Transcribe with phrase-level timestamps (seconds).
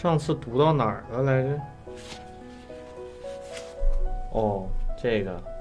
[0.00, 1.60] 上次读到哪儿了来着？
[4.32, 4.68] 哦，
[5.00, 5.55] 这个。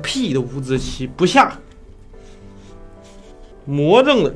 [0.00, 1.58] 屁的五子棋不下，
[3.64, 4.32] 魔怔了。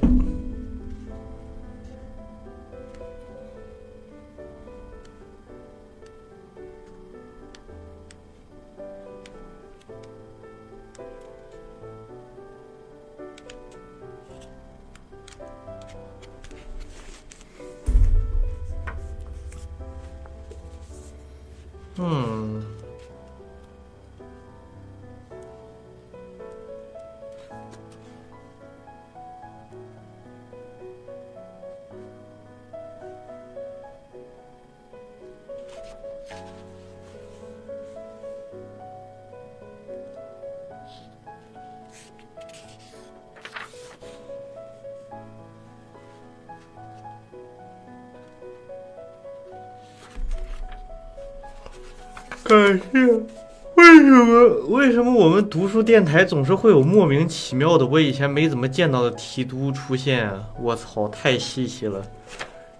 [55.14, 60.28] 我们读书电台总是会有莫名其妙的我以前没怎么见到的提督出现？
[60.60, 62.04] 我操，太稀奇了！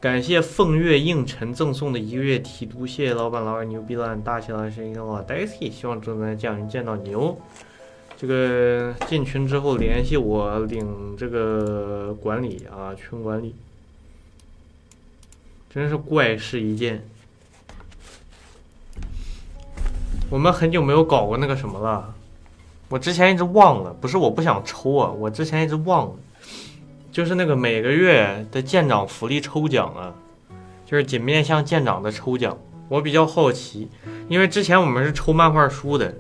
[0.01, 7.41] 感谢凤月映辰赠送的一个月提督，谢谢老板老板牛逼了大气老师一个老 Daisy，希望正在降临见到牛。
[8.17, 13.55] 这个进群之后联系我领这个管理啊，群管理，
[15.73, 17.07] 真是怪事一件。
[20.31, 22.15] 我们很久没有搞过那个什么了，
[22.95, 26.13] 我之前一直忘了，不是我不想抽啊，我之前一直忘了，
[27.11, 30.15] 就是那个每个月的舰长福利抽奖啊，
[30.87, 32.57] 就是仅面向舰长的抽奖。
[32.89, 33.91] 我比较好奇，
[34.29, 36.15] 因为之前我们是抽漫画书的，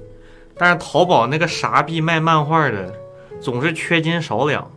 [0.58, 2.92] 但是淘宝那个傻逼卖漫画的
[3.40, 4.68] 总是缺斤少两，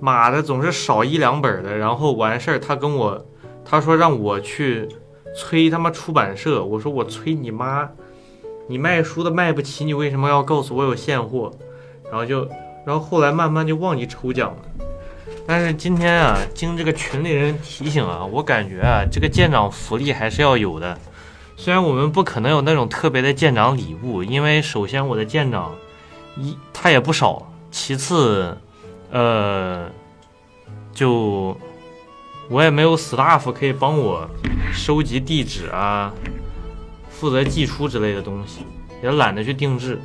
[0.00, 3.24] 妈的总是少一两本的，然后完事儿他跟我
[3.64, 4.88] 他说让我去
[5.36, 7.88] 催他妈出版社，我说我催你妈。
[8.68, 11.50] 你卖书的卖不起，你为什么要告诉我有现货？
[12.04, 12.46] 然后就，
[12.84, 14.58] 然后后来慢慢就忘记抽奖了。
[15.46, 20.98] 但是今天啊，经这个群里人提醒啊，我感觉啊，这个舰长福利还是要有的。
[21.56, 25.74] 虽然我们不可能有那种特别的舰长礼物，因为首先我的舰长
[26.36, 28.56] 一他也不少，其次，
[29.10, 29.88] 呃，
[30.92, 31.56] 就
[32.50, 34.28] 我也没有 staff 可以帮我
[34.72, 36.12] 收集地址啊。
[37.18, 38.60] 负责寄出之类的东西，
[39.02, 39.98] 也懒得去定制。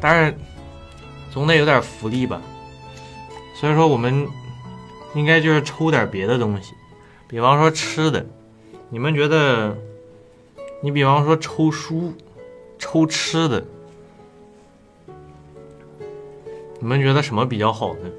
[0.00, 0.34] 但是
[1.32, 2.40] 总得有点福利吧。
[3.56, 4.26] 所以说，我们
[5.14, 6.74] 应该就是抽点别的东西，
[7.26, 8.24] 比方说吃的。
[8.88, 9.76] 你们觉得，
[10.80, 12.14] 你比方说抽书、
[12.78, 13.64] 抽吃的，
[16.78, 18.10] 你们觉得什么比较好呢？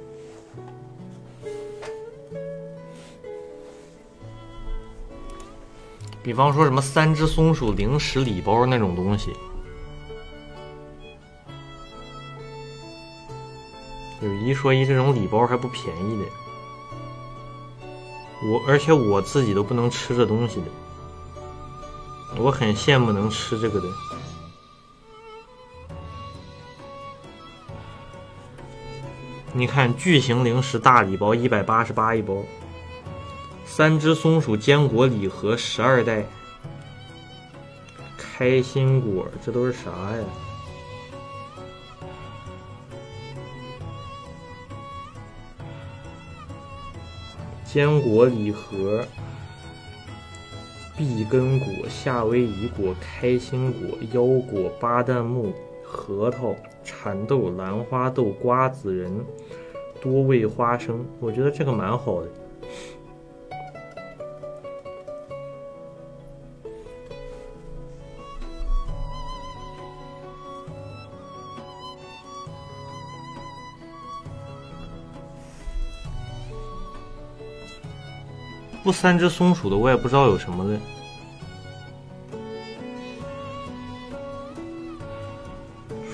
[6.24, 9.34] 比方说什么三只松鼠零食礼包那种东西，
[14.22, 16.26] 有一说一，这种礼包还不便宜的。
[18.44, 20.68] 我而且我自己都不能吃这东西的，
[22.38, 23.88] 我很羡慕能吃这个的。
[29.54, 32.36] 你看，巨型零食大礼包一百八十八一包。
[33.74, 36.26] 三只松鼠坚果礼盒十二袋，
[38.18, 40.24] 开心果，这都是啥呀？
[47.64, 49.06] 坚果礼盒，
[50.98, 56.54] 碧根果、夏威夷果、开心果、腰果、巴旦木、核桃、
[56.84, 59.26] 蚕豆、兰花豆、瓜子仁、
[60.02, 62.28] 多味花生，我觉得这个蛮好的。
[78.92, 80.80] 三只松鼠的我也不知道有什么的。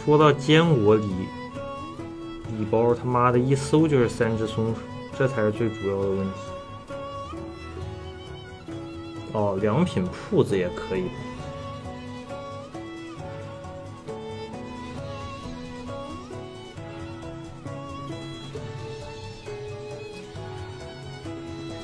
[0.05, 1.07] 说到坚果礼
[2.57, 4.81] 礼包，他妈的一搜就是三只松鼠，
[5.17, 6.33] 这才是最主要的问题。
[9.33, 11.09] 哦，良品铺子也可以。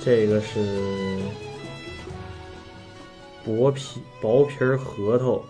[0.06, 1.22] 这个是
[3.46, 5.42] 薄皮薄皮儿核桃，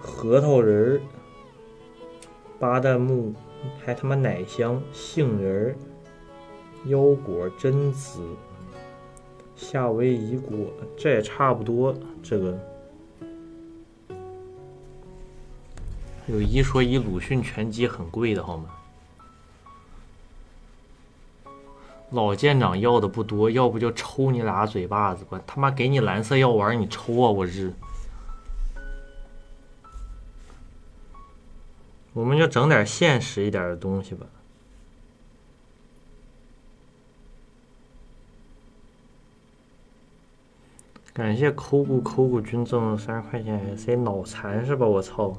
[0.00, 1.00] 核桃仁儿，
[2.58, 3.34] 巴旦木，
[3.84, 5.76] 还他妈奶香杏仁儿，
[6.86, 8.22] 腰果榛子，
[9.54, 11.94] 夏威夷果，这也差不多。
[12.22, 12.58] 这个
[16.26, 18.70] 有一说一，鲁迅全集很贵的，好吗？
[22.12, 25.40] 老舰长要的不多，要不就抽你俩嘴巴子吧！
[25.46, 27.30] 他妈给你蓝色药丸，你抽啊！
[27.30, 27.72] 我日！
[32.12, 34.26] 我们就整点现实一点的东西吧。
[41.14, 44.86] 感谢抠骨抠骨君赠三十块钱 S A，脑残是吧？
[44.86, 45.34] 我操！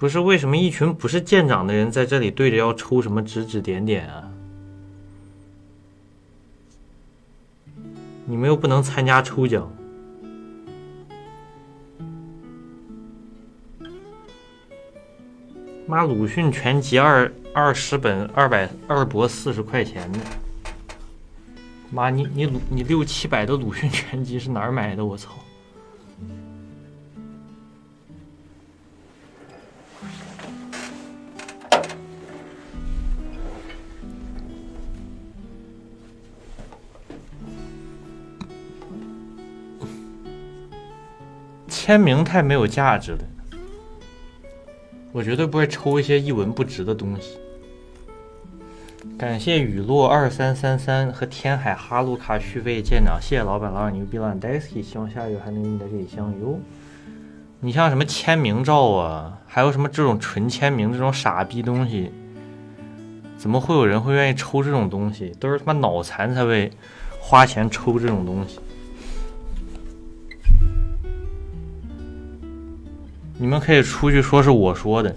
[0.00, 4.32] 不是为什么一群不是舰长的人在这里对着要抽什么指指点点啊？
[8.24, 9.70] 你们又不能参加抽奖。
[15.86, 20.18] 妈，鲁迅全集二二十本二百二博四十块钱呢。
[21.90, 25.04] 妈，你你你六七百的鲁迅全集是哪儿买的？
[25.04, 25.32] 我操！
[41.90, 43.18] 签名太没有价值了，
[45.10, 47.36] 我绝对不会抽一些一文不值的东西。
[49.18, 56.60] 感谢雨落二三三三和天海哈鲁卡续费舰长，谢谢老板，老板牛逼了 d a i s y 希望下个月还能与你在这里相遇哦。
[57.58, 62.12] 你像什么签名照啊，还有什么这种纯签名这种傻逼东西，
[63.36, 65.34] 怎么会有人会愿意抽这种东西？
[65.40, 66.70] 都是他妈脑残才会
[67.18, 68.60] 花钱抽这种东西。
[73.42, 75.16] 你们可以出去说是我说的。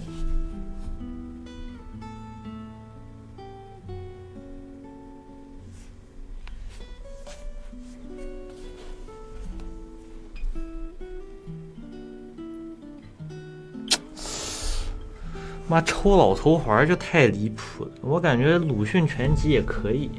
[15.68, 20.10] 妈抽老头环就太离谱了，我感觉鲁迅全集也可以，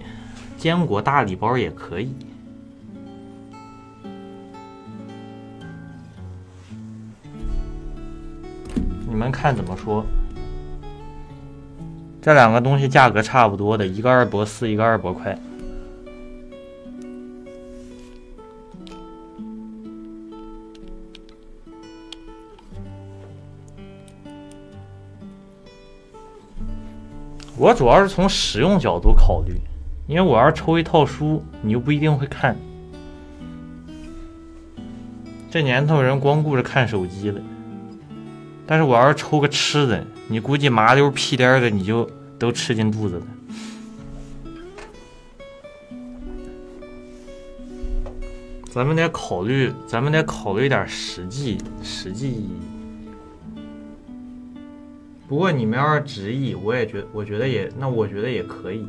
[0.59, 2.13] 坚果大礼包也可以。
[9.15, 10.05] 你们看怎么说？
[12.21, 15.39] 这两个东西价格差不多的，一个二博四，一个二博快。
[27.57, 29.53] 我主要是从实用角度考虑，
[30.07, 32.53] 因为我要是抽一套书，你又不一定会看。
[35.49, 37.39] 这年头人光顾着看手机了。
[38.67, 43.27] 但是我要是抽个吃的，你估计麻溜屁颠的你就都吃进肚子了。
[48.71, 52.57] 咱们得考虑，咱们得考虑点实际实际意义。
[55.27, 58.85] 不过你们要是执意，我也觉，我觉得也，那我觉得也可以。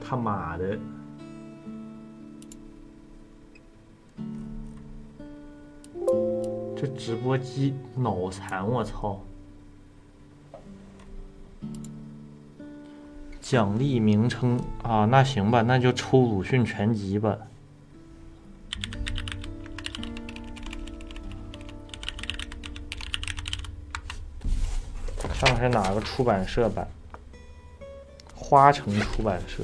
[0.00, 0.78] 他妈的！
[6.84, 9.18] 这直播机脑残，我操！
[13.40, 17.38] 奖励名称啊，那行吧，那就抽鲁迅全集吧。
[25.40, 26.86] 看看是哪个出版社版？
[28.34, 29.62] 花城出版社。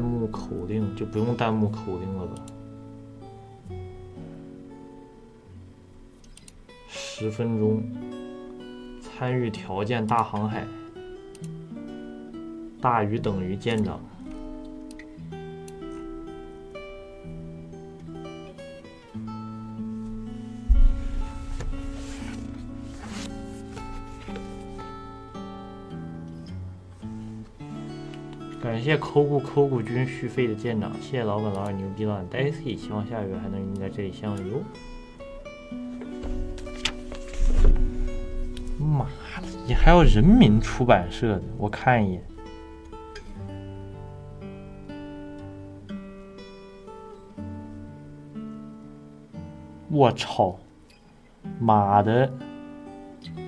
[0.00, 2.34] 弹幕口令就不用弹幕口令了吧？
[6.88, 7.82] 十分钟，
[9.02, 10.66] 参与条件大航海，
[12.80, 14.00] 大于等于舰长。
[28.80, 34.62] 感谢抠骨抠骨君续费的舰长，谢谢老板老二牛逼了，Daisy，希望下个月还能与你在这里相遇哦。
[38.78, 39.04] 妈
[39.42, 41.42] 的，你还要人民出版社的？
[41.58, 42.22] 我看一眼。
[49.90, 50.58] 我操！
[51.58, 52.32] 妈的，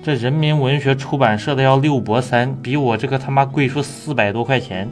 [0.03, 4.87] 这人民文学出版社的要六博三，比我这个他妈贵出四百多块钱。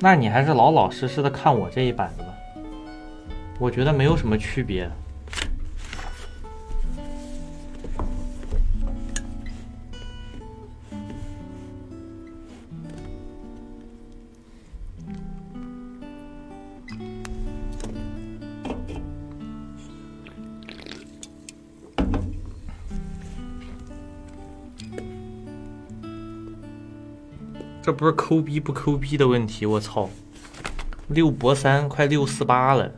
[0.00, 2.28] 那你还是老老实实的看我这一版子吧，
[3.58, 4.88] 我觉得没有什么区别。
[27.88, 30.10] 这不是抠逼不抠逼的问题，我操！
[31.06, 32.92] 六博三快六四八了，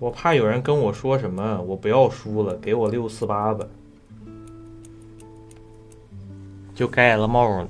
[0.00, 3.64] 我怕有人跟我说什么，我不要书了，给我六四八吧，
[6.74, 7.68] 就盖了帽了。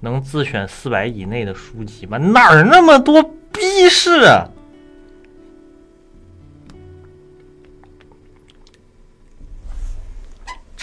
[0.00, 2.16] 能自选四百以内的书籍吗？
[2.16, 4.48] 哪儿那么多逼事啊？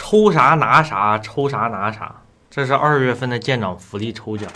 [0.09, 2.21] 抽啥拿啥，抽啥拿啥。
[2.49, 4.49] 这是二月份的舰长福利抽奖，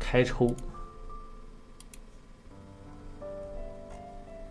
[0.00, 0.52] 开抽。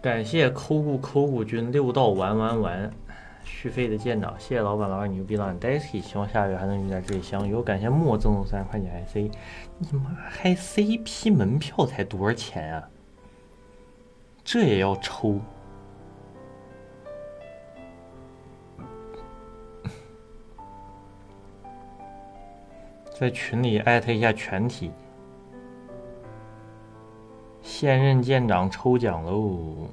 [0.02, 2.94] 感谢抠骨抠骨君六道玩玩玩。
[3.62, 7.62] 续费的舰长，谢谢老板老二牛逼了，Daisy，希望下个月还能与在这里相遇。
[7.62, 9.18] 感谢莫赠送三十块钱 IC，
[9.78, 12.90] 你妈还 CP 门票才多少钱啊？
[14.44, 15.40] 这也要抽？
[23.14, 24.90] 在群里艾特一下全体，
[27.62, 29.88] 现任舰长抽奖喽！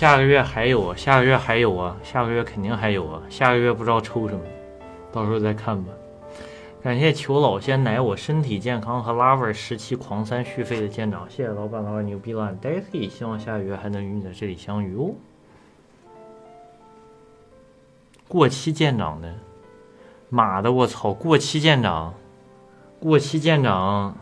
[0.00, 4.40] 下个月还有啊，下个月还有啊，下个月肯定还有啊，下个月不知道抽什么，
[5.12, 5.92] 到时候再看吧。
[6.82, 15.12] 感谢求老仙奶我身体健康和 lover 十七狂三续费的舰长，谢谢老板老板牛逼了，Daisy，希望下个月还能与你在这里相遇哦。
[18.26, 19.30] 过期舰长呢？
[20.30, 21.12] 妈的，我操！
[21.12, 22.14] 过期舰长，
[22.98, 24.16] 过期舰长，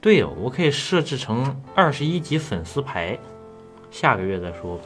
[0.00, 3.18] 对哦，我可以设置成二十一级粉丝牌，
[3.94, 4.82] 下个月再说吧。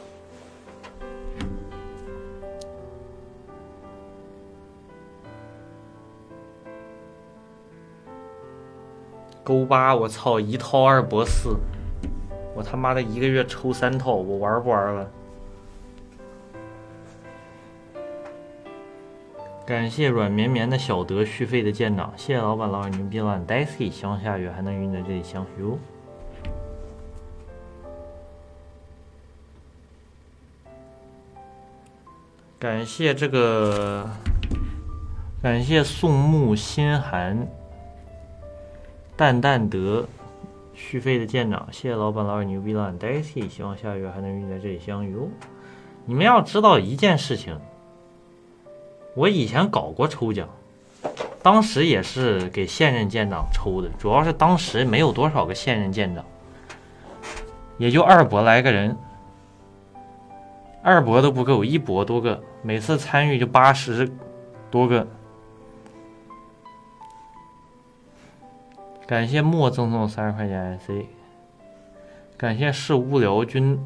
[9.42, 11.56] 勾八，我操，一套二博四，
[12.54, 15.10] 我他妈的一个月抽三套，我玩不玩了？
[19.64, 25.78] 感谢软绵绵的小德续费的舰长，谢谢老板，老板牛逼了！Daisy，希望下月还能与你在这里相遇哦。
[32.58, 34.04] 感谢这个，
[35.40, 37.46] 感谢宋木心寒，
[39.16, 40.04] 淡淡德
[40.74, 45.28] 续费的舰长，谢谢老板，老二牛逼了！Daisy，希望下个月还能与你在这里相遇哦。
[46.04, 47.56] 你们要知道一件事情，
[49.14, 50.48] 我以前搞过抽奖，
[51.40, 56.24] 当时也是给现任舰长抽的，主要是当时没有多少个现任舰长，
[57.78, 58.96] 也就二伯来个人，
[60.82, 64.10] 二博都不够，一博多个，每次参与就八十
[64.70, 65.06] 多个。
[69.06, 71.06] 感谢莫赠送三十块钱 IC，
[72.36, 73.78] 感谢是无聊君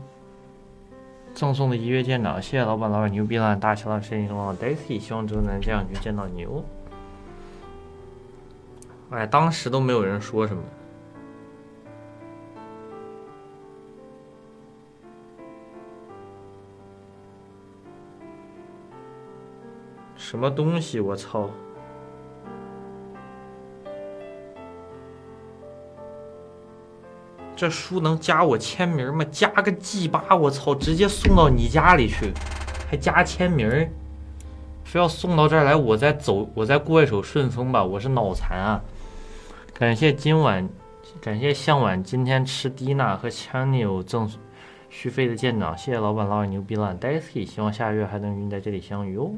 [1.32, 6.64] 赠送的一月舰长，谢谢老板，老板牛逼了，大齐了，神医龙 Daisy，希望之后能这样去见到你哦。
[9.11, 10.62] 哎，当时都没有人说什么。
[20.33, 20.99] 什么东西？
[20.99, 21.47] 我操！
[27.55, 29.27] 这书能加我签名吗？
[29.31, 32.33] 加个 G 八，我操，直接送到你家里去，
[32.88, 33.68] 还加签名，
[34.85, 38.81] 非要送到这儿来，我再走，我再过一手顺风吧，我是脑残啊！
[39.75, 40.66] 感谢今晚，
[41.21, 44.27] 感谢向晚今天吃低娜和强牛赠
[44.88, 49.31] 续费的舰长，谢谢老板，老板牛逼了，Daisy，希望下个月还能与你在这里相遇哦。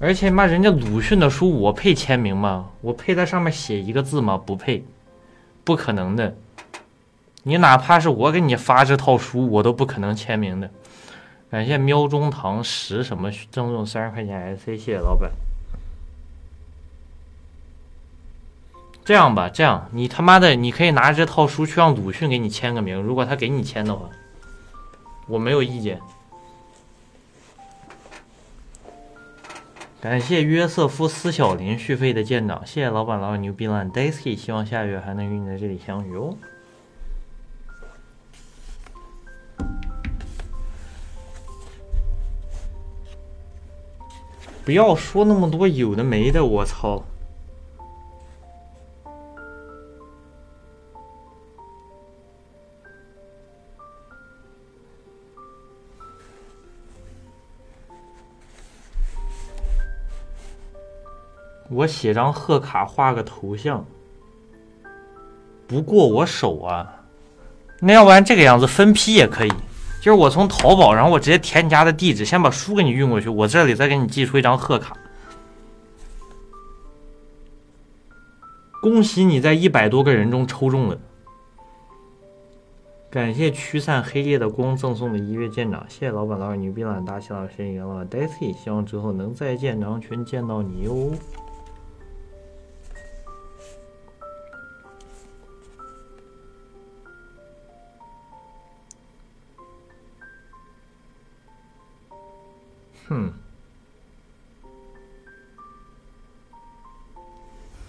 [0.00, 2.70] 而且妈，人家鲁迅的书我配签名吗？
[2.80, 4.36] 我配在上面写一个字吗？
[4.36, 4.84] 不配，
[5.62, 6.36] 不可能的。
[7.44, 10.70] 你哪怕是我给你发这套书，我都不可能签名的。
[11.50, 15.30] 感谢喵中堂十什么赠送三十块钱 SC，谢谢老板。
[19.04, 24.08] 这样吧，这样你他妈的，你可以拿这套书去让鲁迅给你签个名，如果他给你签的话，
[25.28, 26.00] 我没有意见。
[30.04, 36.36] 感谢约瑟夫斯小林续费的舰长，谢谢老板，老板牛逼了！Daisy，希望下月还能与你在这里相遇哦。
[44.62, 47.02] 不要说那么多有的没的，我操！
[61.70, 63.84] 我写张贺卡，画个头像，
[65.66, 67.02] 不过我手啊。
[67.80, 69.52] 那要不然这个样子分批也可以，
[70.00, 74.96] 就是我从淘宝，然后我直接填你家的地址，先把书给你运过去，我这里再给你寄出一张贺卡。
[78.80, 80.98] 恭喜你在一百多个人中抽中了，
[83.10, 91.10] 感谢驱散黑夜的光赠送的一月舰长，谢谢老板，老板牛逼了，大喜老师，元老板 Daisy，希望之后能在舰长群见到你哟。
[103.08, 103.32] 哼，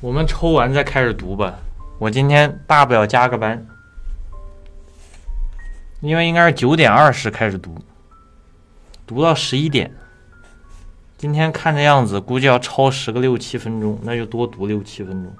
[0.01, 1.60] 我们抽完再开始读吧。
[1.97, 3.65] 我今天大不了加个班，
[6.01, 7.78] 因为应该是九点二十开始读，
[9.08, 9.93] 读到十一点。
[11.17, 15.34] 今天看这样子，估计要超时个六七分钟，那就多读六七分钟。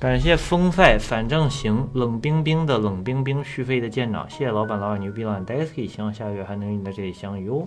[0.00, 7.66] 感谢风赛反正行冷冰冰的冷冰冰续费的舰长，谢谢老板，老板牛逼了，Daisy，希望下个月还能与你在这里相遇哦。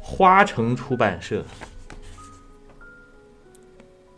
[0.00, 1.44] 花城出版社，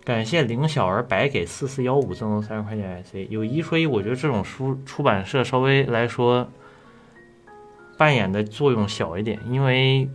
[0.05, 3.29] 感谢林小儿白给四四幺五赠送三十块钱 IC。
[3.29, 6.49] 有一说一，我觉得这种书出版社稍微来说
[7.99, 10.09] 扮演的作用小一点，因为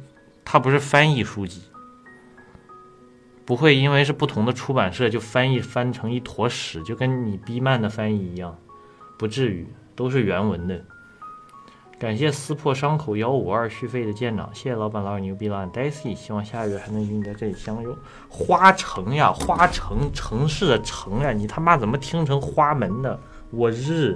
[0.46, 1.64] 它不是翻译书籍，
[3.50, 8.56] 不会因为是不同的出版社就翻译翻成一坨屎，就跟你 B 漫的翻译一样，
[9.18, 10.80] 不至于，都是原文的。
[11.98, 17.98] 感谢撕破伤口幺五二续费的舰长，谢谢老板老二牛逼了，Daisy，希望下个月还能与你在这里相拥。
[18.30, 23.20] 花城呀，花城，城市的城呀，你他妈怎么听成花门的？
[23.50, 24.16] 我日！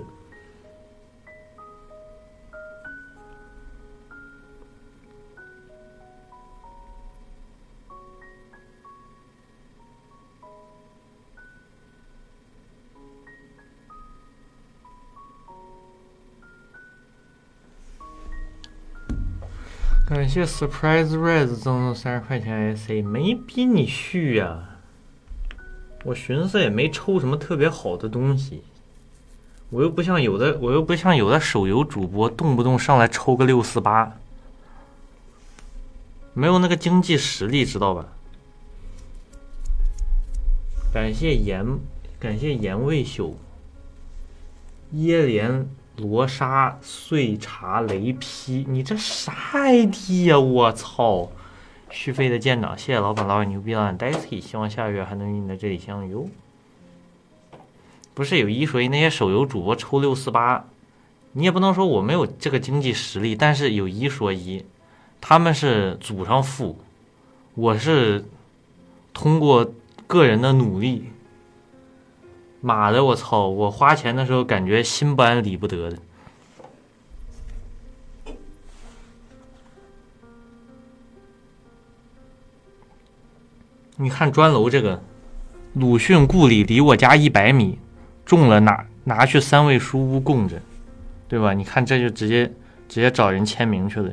[20.34, 24.80] 这 Surprise Rise 赠送三十块钱 SA，没逼你续呀。
[26.04, 28.64] 我寻思也没抽什么特别好的东西，
[29.70, 34.12] 我又不像有的，我又不像有的手游主播，动不动上来抽个六四八，
[36.34, 38.08] 没有那个经济实力，知道吧？
[40.92, 41.64] 感谢盐，
[42.20, 43.36] 感谢盐味秀，
[44.96, 45.70] 椰莲。
[45.98, 50.40] 罗莎碎茶雷劈，你这啥 ID 呀？
[50.40, 51.32] 我操！
[51.92, 56.18] 续费的舰长，谢谢老板，老板牛逼了！Daisy，希望下个月还能与你在这里相遇。
[58.16, 60.66] 不是有一说一，那些手游主播抽六四八，
[61.34, 64.66] 你也不能说我没有这个经济实力，但是有一说一，
[65.22, 66.80] 他们是祖上富，
[67.54, 68.26] 我是
[69.14, 69.72] 通过
[70.08, 71.13] 个人的努力。
[72.66, 73.50] 妈的，我操！
[73.50, 75.98] 我花钱的时候感觉心不安理不得的。
[83.98, 85.04] 你看砖楼这个，
[85.74, 87.78] 鲁迅故里离我家一百米，
[88.24, 90.62] 中了拿拿去三味书屋供着，
[91.28, 91.54] 对吧？
[91.54, 92.48] 你看这就直接
[92.88, 94.10] 直接找人签名去了。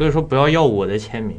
[0.00, 1.36] 所以说不要要我的签名，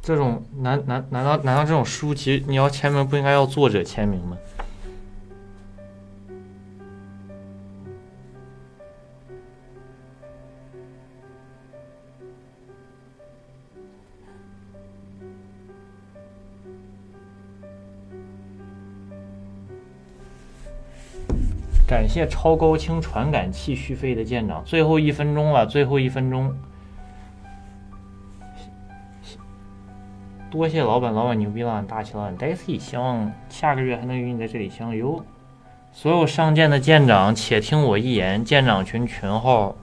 [0.00, 4.38] 这种难难难道难道这种书籍你要签名不应该要作者签名吗？
[22.06, 26.56] 感谢超高清传感器续费的舰长，最后一分钟了，最后一分钟，
[30.48, 35.20] 多谢老板，老板牛逼了，大气了，Daisy，希望下个月还能与你在这里相拥。
[35.90, 39.74] 所有上舰的舰长，且听我一言，舰长群群号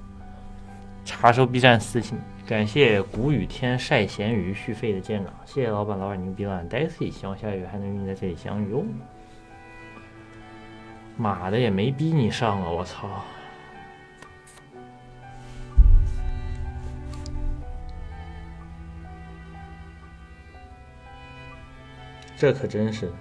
[1.04, 2.18] 查收 B 站私信。
[2.48, 8.88] 感谢谷雨天晒咸鱼续费的舰长，谢谢老板，老板牛逼了，Daisy，希望下个月还能与你在这里相拥。
[11.18, 12.70] 妈的，也没逼你上啊！
[12.70, 13.08] 我操，
[22.36, 23.12] 这可真是。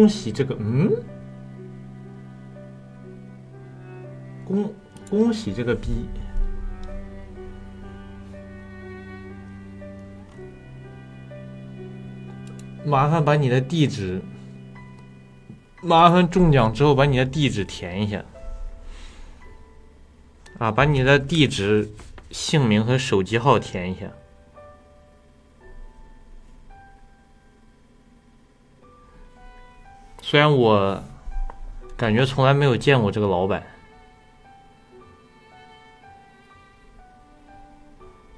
[0.00, 0.90] 恭喜这个嗯，
[4.46, 4.72] 恭
[5.10, 6.08] 恭喜这个逼，
[12.82, 14.22] 麻烦把你的地址，
[15.82, 18.24] 麻烦中奖之后把你的地址填一下。
[20.56, 21.90] 啊，把你的地址、
[22.30, 24.10] 姓名和手机号填一下。
[30.30, 31.02] 虽然我
[31.96, 33.60] 感觉从来没有见过这个老板，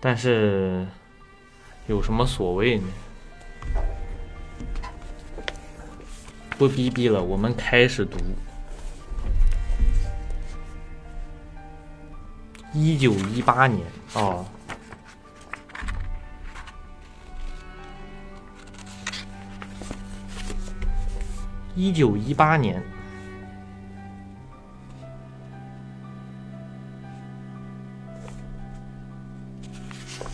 [0.01, 0.87] 但是
[1.89, 2.85] 有什么所谓呢？
[6.57, 8.17] 不逼逼了，我们开始读。
[12.73, 14.43] 一九一八年啊，
[21.75, 22.83] 一九一八年，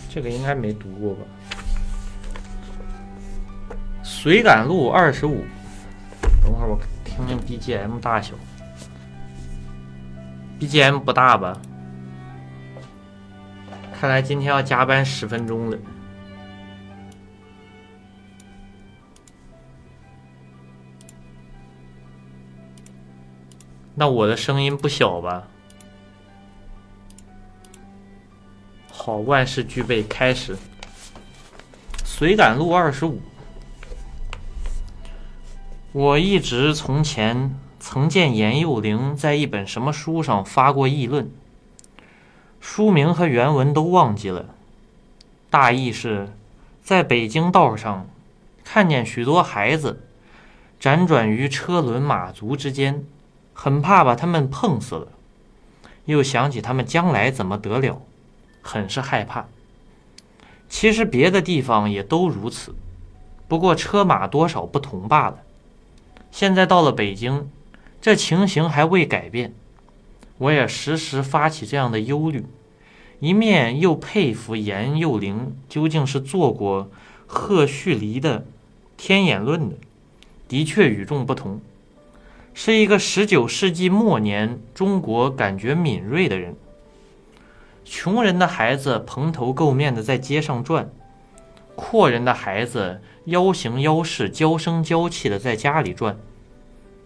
[0.09, 1.21] 这个应该没读过吧？
[4.03, 5.45] 水感路二十五，
[6.41, 8.33] 等会儿我听听 BGM 大小
[10.59, 11.57] ，BGM 不大吧？
[13.97, 15.77] 看来今天要加班十分钟了。
[23.99, 25.45] 那我的声音不小吧？
[28.89, 30.55] 好，万事俱备，开始。
[32.05, 33.19] 随感录二十五。
[35.91, 41.29] 我一直从前曾见严幼龄在一本什么书上发过议论，
[42.61, 44.45] 书名和原文都忘记了，
[45.49, 46.29] 大意是，
[46.81, 48.07] 在北京道上
[48.63, 50.07] 看见许多孩子
[50.79, 53.03] 辗转于车轮马足之间。
[53.61, 55.09] 很怕把他们碰死了，
[56.05, 58.01] 又想起他们将来怎么得了，
[58.61, 59.47] 很是害怕。
[60.69, 62.73] 其实别的地方也都如此，
[63.49, 65.39] 不过车马多少不同罢了。
[66.31, 67.49] 现在到了北京，
[67.99, 69.53] 这情形还未改变，
[70.37, 72.45] 我也时时发起这样的忧虑，
[73.19, 76.89] 一面又佩服严幼龄究竟是做过
[77.27, 78.39] 赫胥黎的
[78.95, 79.75] 《天演论》的，
[80.47, 81.59] 的确与众不同。
[82.53, 86.55] 是一个十九世纪末年中国感觉敏锐的人。
[87.85, 90.91] 穷人的孩子蓬头垢面的在街上转，
[91.75, 96.17] 阔人的孩子腰形腰势、娇声娇气的在家里转，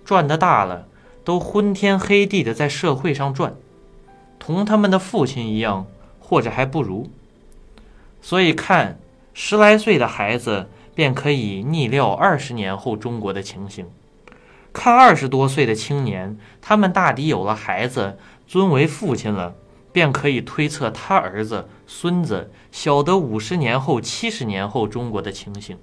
[0.03, 0.87] 转的大了
[1.23, 3.55] 都昏天黑地的在社会上转，
[4.39, 5.85] 同他们的父亲一样，
[6.19, 7.09] 或者还不如。
[8.21, 8.99] 所以看
[9.33, 13.85] 十来岁的孩子，便可以逆料二十年后中国的情形。
[14.73, 19.55] 看二十多岁的青年，他们大抵有了孩子，尊为父亲了，
[19.91, 25.77] 便可以推测他儿子、孙子晓得五十年后、七十年后中国的情形。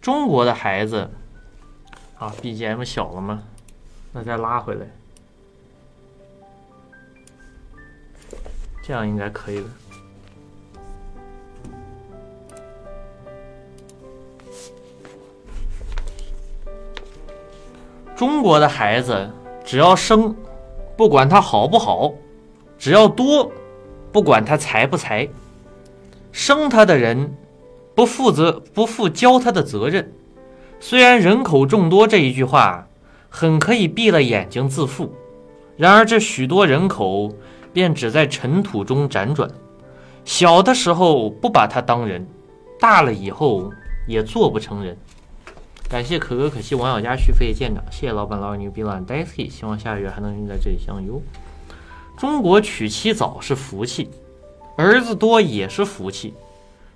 [0.00, 1.10] 中国的孩子，
[2.16, 3.42] 啊，BGM 小了吗？
[4.12, 4.86] 那再拉回来，
[8.82, 9.68] 这样应该可以了。
[18.20, 19.30] 中国的孩子
[19.64, 20.36] 只要生，
[20.94, 22.12] 不管他好不好；
[22.78, 23.50] 只要多，
[24.12, 25.26] 不管他才不才。
[26.30, 27.34] 生他的人
[27.94, 30.12] 不负责，不负教他的责任。
[30.80, 32.86] 虽然人口众多这一句话
[33.30, 35.10] 很可以闭了眼睛自负，
[35.78, 37.32] 然而这许多人口
[37.72, 39.50] 便只在尘土中辗转。
[40.26, 42.28] 小的时候不把他当人，
[42.78, 43.70] 大了以后
[44.06, 44.94] 也做不成人。
[45.90, 51.20] 感谢可歌可泣王小佳续费舰长，谢谢老板老板牛逼了 Daisy，希望下个月还能在这里相拥。
[52.16, 54.08] 中国娶妻早是福气，
[54.76, 56.32] 儿子多也是福气。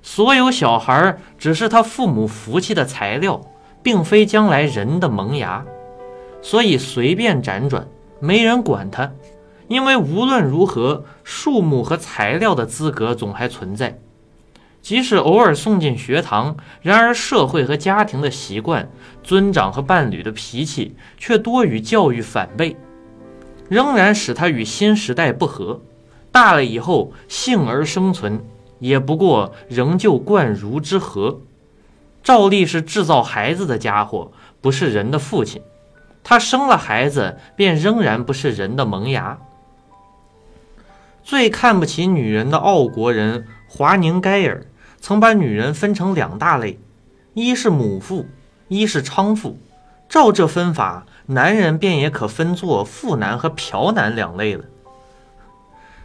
[0.01, 3.41] 所有小孩只是他父母福气的材料，
[3.83, 5.65] 并非将来人的萌芽。
[6.41, 7.89] 所以随便辗转，
[8.21, 9.11] 没人管他，
[9.67, 13.99] 因为无论如何，树木和材料的资格总还存在。
[14.85, 18.91] 即使偶尔送进学堂，然而社会和家庭的习惯、
[19.23, 22.77] 尊长和伴侣的脾气，却多与教育反背，
[23.71, 25.81] 仍然使他与新时代不合。
[26.31, 28.45] 大了以后，幸而生存，
[28.79, 31.41] 也不过仍旧贯儒之和，
[32.23, 35.63] 照例是制造孩子的家伙，不是人的父亲。
[36.23, 39.39] 他生了孩子，便仍然不是人的萌芽。
[41.23, 44.67] 最看不起女人的奥国人华宁盖尔。
[45.05, 46.79] 曾把女人分成两大类，
[47.35, 48.27] 一是母妇，
[48.69, 49.59] 一是娼妇。
[50.09, 54.65] 照这分法，男人便也可分作妇男和嫖男两类了。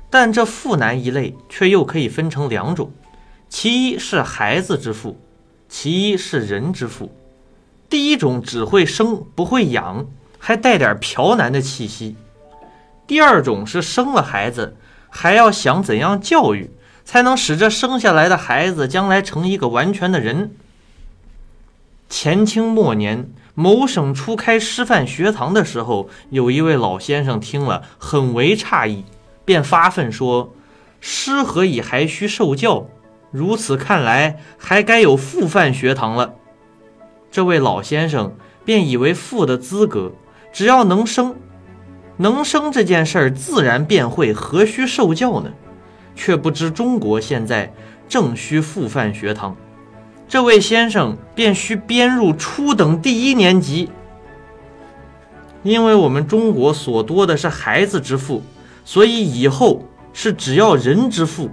[0.10, 2.92] 但这妇男一类却又可以分成两种，
[3.48, 5.18] 其一是孩子之妇，
[5.70, 7.10] 其一是人之妇。
[7.88, 10.08] 第一种只会生不会养，
[10.38, 12.18] 还带点嫖男的气息；
[13.08, 14.76] 第二种是生了孩子，
[15.10, 16.70] 还要想怎样教育。
[17.10, 20.52] 才能使这生下来的孩子将来成一个完全的人。
[22.08, 29.06] 前清末年，某省初开师范学堂的时候，有一位老先生听了很为诧异，
[29.44, 30.54] 便发愤说
[31.02, 32.86] ：“师何以还需受教？
[33.32, 36.36] 如此看来，还该有复范学堂了。”
[37.32, 40.12] 这位老先生便以为父的资格，
[40.54, 41.36] 只要能生，
[42.18, 45.50] 能生这件事儿自然便会，何须受教呢？
[46.20, 47.72] 却不知中国现在
[48.10, 49.56] 正需复范学堂，
[50.28, 53.90] 这位先生便需编入初等第一年级。
[55.64, 58.44] 因为我们中国所多的是孩子之父，
[58.84, 61.50] 所以以后是只要人之父。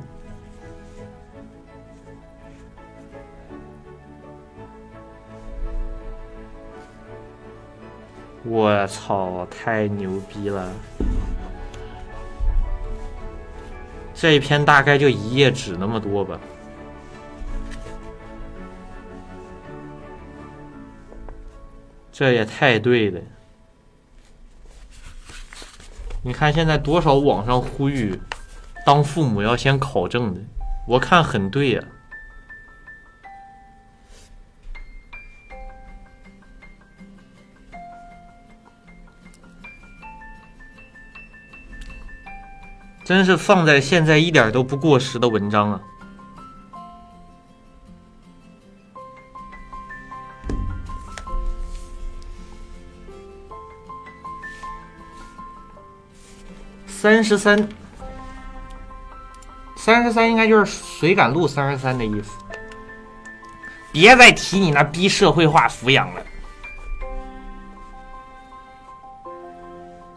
[8.42, 10.68] 我操，太牛逼了！
[14.18, 16.40] 这一篇大概就一页纸那么多吧。
[22.10, 23.20] 这也太对了！
[26.22, 28.18] 你看现在多少网上呼吁，
[28.86, 30.40] 当父母要先考证的，
[30.88, 31.84] 我看很对呀。
[43.06, 45.80] 真是放在现在一点都不过时的文章啊！
[56.88, 57.68] 三十三，
[59.76, 62.32] 三十三应该就是水赶路三十三的意思。
[63.92, 66.20] 别再提你那逼社会化抚养了，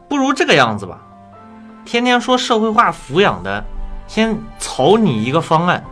[0.10, 1.00] 不如这个样子吧。
[1.90, 3.66] 天天说社会化抚养的，
[4.08, 5.84] 先草你一个方案。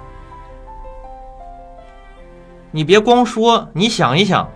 [2.70, 4.48] 你别光说，你想一想。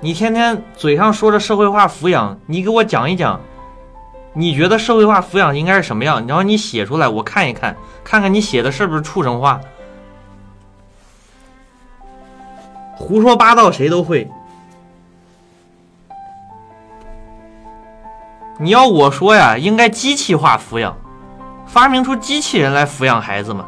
[0.00, 3.38] 你天天嘴上说着社会化抚养，你给我讲一讲，
[4.32, 6.26] 你觉得社会化抚养应该是什么样？
[6.26, 9.60] 然后你写出来，我看一看，看看你写的是不是畜生话。
[12.96, 14.26] 胡说八道，谁都会。
[18.60, 20.92] 你要我说呀，应该机器化抚养，
[21.64, 23.64] 发明出机器人来抚养孩子嘛。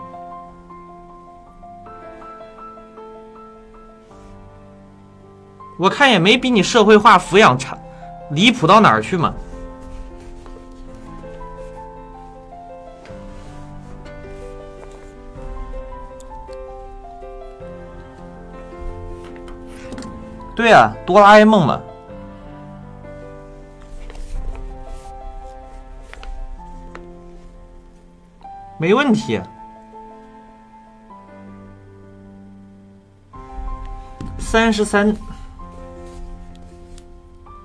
[5.78, 7.78] 我看也没比你社会化抚养差，
[8.30, 9.32] 离谱到哪儿去嘛。
[20.56, 21.80] 对呀，哆啦 A 梦嘛。
[28.80, 29.38] 没问题。
[34.38, 35.14] 三十三，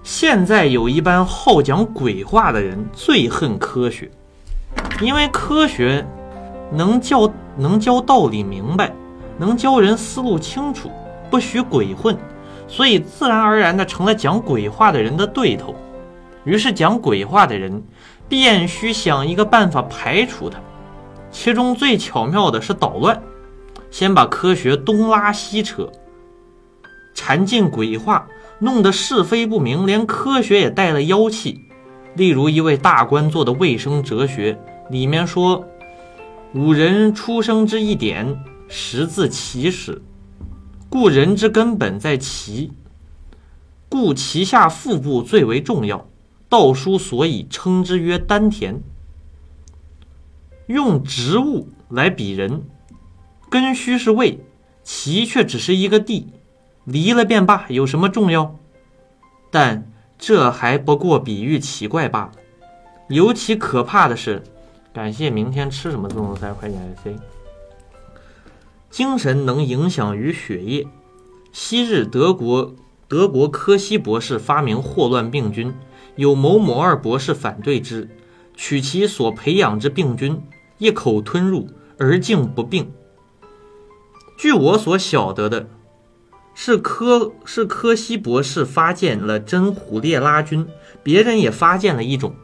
[0.03, 4.11] 现在有一班好讲鬼话的人最恨科学，
[4.99, 6.05] 因为科学
[6.69, 8.91] 能教能教道理明白，
[9.37, 10.91] 能教人思路清楚，
[11.31, 12.17] 不许鬼混，
[12.67, 15.73] 所以自然而然的成了讲鬼话的人的对头。
[16.43, 17.81] 于是讲鬼话的人
[18.27, 20.59] 便需想一个办法排除他。
[21.37, 23.21] 其中最巧妙的是捣乱，
[23.91, 25.91] 先把科学东拉西扯，
[27.13, 28.25] 缠进鬼话，
[28.57, 31.59] 弄得是非不明，连科学也带了妖气。
[32.15, 34.57] 例如一位大官做的卫生哲学，
[34.89, 35.63] 里面说
[36.55, 40.01] ：“五人出生之一点，十字起始，
[40.89, 42.71] 故人之根本在脐，
[43.89, 46.07] 故脐下腹部最为重要。
[46.47, 48.81] 道书所以称之曰丹田。”
[50.67, 52.63] 用植物来比人，
[53.49, 54.39] 根须是胃，
[54.83, 56.27] 脐却只是一个地，
[56.83, 58.57] 离了便罢，有什么重要？
[59.51, 62.31] 但这还不过比喻奇怪罢了。
[63.09, 64.41] 尤其可怕的是，
[64.91, 67.19] 感谢明天吃什么自动三块钱 IC。
[68.89, 70.87] 精神能影响于血液。
[71.51, 72.75] 昔日德国
[73.07, 75.73] 德国科西博士发明霍乱病菌，
[76.15, 78.09] 有某某二博士反对之，
[78.55, 80.41] 取其所培养之病菌。
[80.77, 82.91] 一口吞入而竟不病。
[84.37, 85.67] 据我所晓得的，
[86.53, 90.67] 是科是科西博士发现了真虎列拉菌，
[91.01, 92.35] 别人也发现了一种。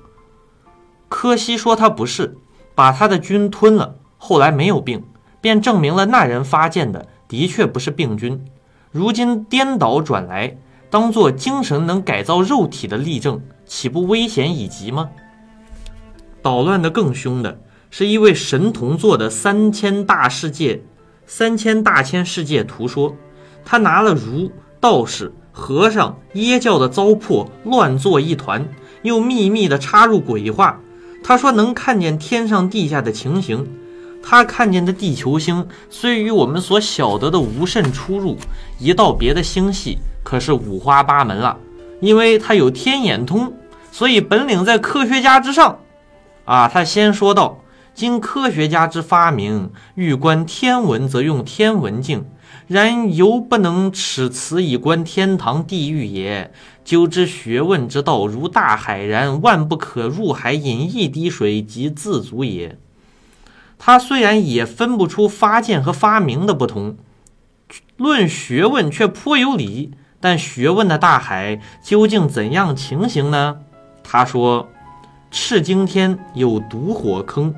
[1.10, 2.38] 科西说他不是，
[2.74, 5.04] 把他的菌吞了，后来没有病，
[5.41, 8.46] 便证明了那人发现的的确不是病菌。
[8.92, 10.58] 如今颠倒转来，
[10.90, 15.10] 当做精神能改造肉体的例证，岂不危险已极吗？
[16.42, 17.60] 捣乱的更凶的。
[17.94, 20.81] 是一位神童做的三千大世界、
[21.27, 23.15] 三千大千世界图说，
[23.65, 28.65] 他拿了儒、道士、和尚、耶教的糟粕乱作一团，
[29.02, 30.79] 又秘密的插入鬼话。
[31.21, 33.67] 他说能看见天上地下的情形，
[34.23, 38.37] 他看见的地球星虽与我们所晓得的无甚出入，
[38.79, 41.58] 一到别的星系可是五花八门了。
[42.00, 43.52] 因为他有天眼通，
[43.92, 45.77] 所以本领在科学家之上。
[46.46, 47.58] 啊，他先说道。
[47.94, 52.21] 经科学家之发明，欲观天文，则用天文镜；
[52.67, 56.52] 然犹不能持此以观天堂地狱也。
[56.83, 62.77] 究之学问之道，如大海然，万不可入海饮一滴水即自足也。
[63.77, 66.98] 他虽然也分不出发现和发明的不同，
[67.98, 69.92] 论学问却颇有理。
[70.19, 73.58] 但学问的大海究竟怎样情形呢？
[74.04, 74.69] 他说：
[75.31, 77.54] 赤惊天有毒火坑。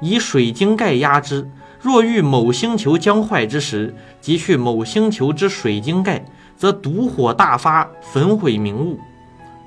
[0.00, 1.48] 以水晶盖压之。
[1.80, 6.24] 若遇某星球将坏之时，即去某星球之水晶盖，
[6.56, 8.98] 则毒火大发，焚毁明物。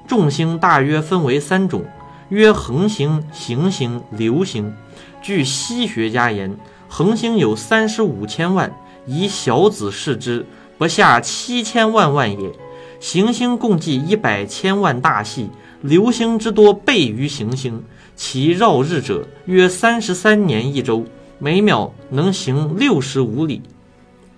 [0.07, 1.85] 众星大约分为三种，
[2.27, 4.73] 曰恒星、行星、流星。
[5.21, 6.57] 据西学家言，
[6.89, 8.73] 恒星有三十五千万，
[9.05, 10.45] 以小子视之，
[10.77, 12.51] 不下七千万万也。
[12.99, 15.49] 行星共计一百千万大系，
[15.81, 17.83] 流星之多倍于行星，
[18.23, 21.03] 其绕日者约三十三年一周。
[21.39, 23.63] 每秒能行六十五里，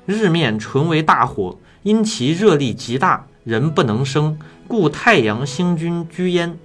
[0.05, 6.57] 日面纯为大火，因其热力极大，人不能生，故太阳星君居焉。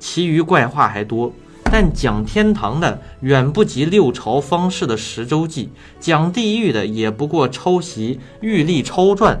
[0.00, 1.32] 其余怪话还多，
[1.62, 5.70] 但讲天堂的远不及六朝方士的十周记，
[6.00, 9.36] 讲地狱的也不过抄袭《玉历超传》，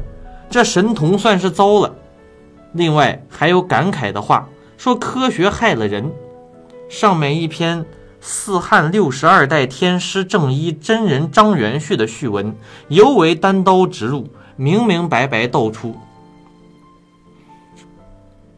[0.48, 1.96] 这神童算是糟了。
[2.74, 4.48] 另外还有感慨的话，
[4.78, 6.08] 说科学害了人。
[6.92, 7.86] 上面一篇。
[8.20, 12.54] 四汉六十二代天师正一真人张元旭的序文，
[12.86, 15.96] 尤为单刀直入，明明白白道出：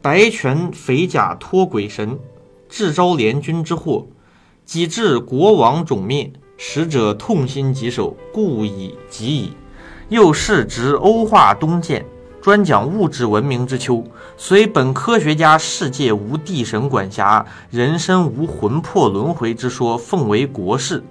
[0.02, 2.18] 白拳匪甲托鬼神，
[2.68, 4.06] 智招联军之祸，
[4.66, 9.52] 己致国王种灭，使者痛心疾首，故以及矣。
[10.08, 12.04] 又是执欧化东渐。
[12.44, 14.04] 专讲物质文明之秋，
[14.36, 21.02] 虽本科学家世界无地神管辖，人身无魂魄轮回之说，奉为国事。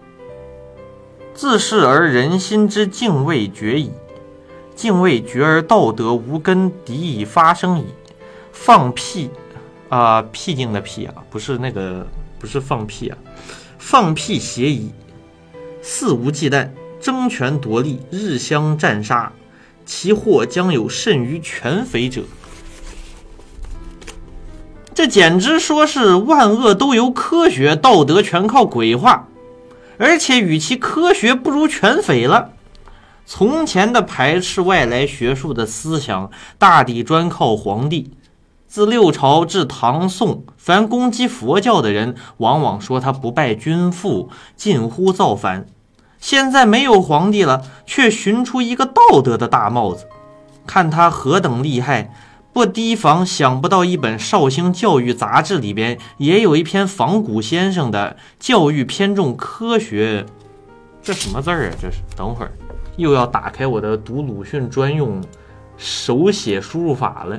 [1.34, 3.90] 自是而人心之敬畏绝矣，
[4.76, 7.86] 敬畏绝而道德无根，敌已发生矣。
[8.52, 9.32] 放屁
[9.90, 10.24] 啊！
[10.32, 12.06] 僻静的僻啊，不是那个，
[12.38, 13.18] 不是放屁啊，
[13.80, 14.92] 放屁邪矣，
[15.82, 16.70] 肆无忌惮，
[17.02, 19.34] 争权夺利，日相战杀。
[19.86, 22.24] 其祸将有甚于全匪者，
[24.94, 29.28] 这简直说是万恶都由科学，道德全靠鬼话，
[29.98, 32.52] 而且与其科学不如全匪了。
[33.26, 38.12] 从前的排斥外来学术的思想，大抵专靠皇帝。
[38.68, 45.68] 自六朝至唐宋，凡攻击佛教的人，往往说他不拜君父，近乎造反。
[46.24, 50.08] 现在没有皇帝了，却寻出一个道德的大帽子，
[50.66, 52.16] 看他何等厉害！
[52.54, 60.26] 不提防想不到一本绍兴教育杂志里边也有一篇仿古先生的教育偏重科学，
[61.02, 61.76] 这什么字儿啊？
[61.82, 61.98] 这是？
[62.16, 62.54] 等会儿
[62.96, 65.22] 又要打开我的读鲁迅专用
[65.76, 67.38] 手写输入法了，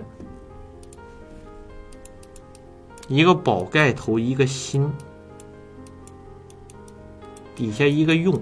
[3.09, 4.93] 一个宝盖头，一个心，
[7.57, 8.39] 底下一个用。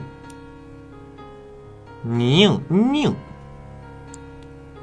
[2.05, 3.15] 宁宁，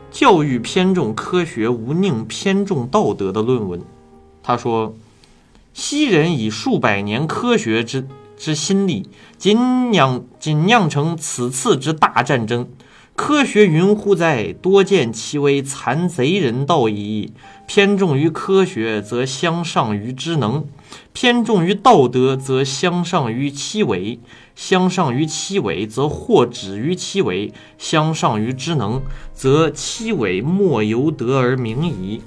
[0.09, 3.81] 教育偏重科学，无宁偏重道德的论文。
[4.41, 4.95] 他说
[5.73, 8.07] ：“昔人以数百年科学之
[8.37, 12.69] 之心力，仅酿仅酿成此次之大战争。
[13.17, 14.53] 科学云乎哉？
[14.53, 17.33] 多见其为残贼人道矣。
[17.69, 20.63] 偏重于科学，则相上于知能；
[21.13, 24.19] 偏重于道德，则相上于欺伪。”
[24.55, 32.23] 相上于七伪，则或止于七伪；相上于知能，则七伪莫由得而明矣。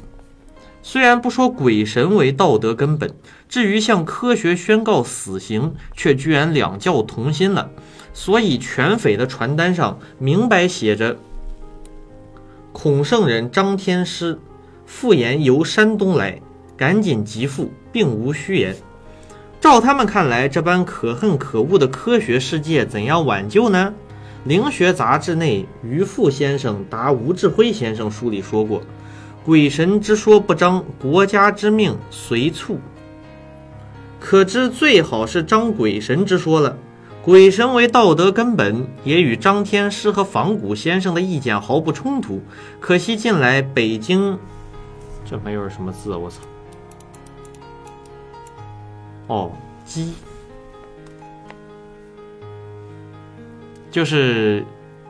[0.80, 3.12] 虽然不说鬼神为道德根本，
[3.49, 7.68] 至于向科学宣告死刑，却居然两教同心了。
[8.14, 11.18] 所以全匪的传单上明白写着
[12.72, 14.38] ：“孔圣人张天师，
[14.95, 16.38] 复言由山东来，
[16.76, 18.76] 赶紧急复，并无虚言。”
[19.59, 23.95] 照他们看来，这般可恨可恶的科学世界怎样挽救呢？
[24.49, 28.82] 《灵学》杂志内，于复先生答吴志辉先生书里说过
[29.43, 32.78] ：“鬼神之说不彰，国家之命随促。”
[34.20, 36.76] 可知最好是张鬼神之说了。
[37.24, 42.43] 鬼神为道德根本，也与张天师和仿古先生的意见毫不冲突。
[42.78, 44.36] 可惜近来北京，
[45.25, 46.43] 这没有什么字，我操！
[49.29, 49.53] 哦，
[49.85, 50.14] 鸡，
[53.91, 54.64] 就是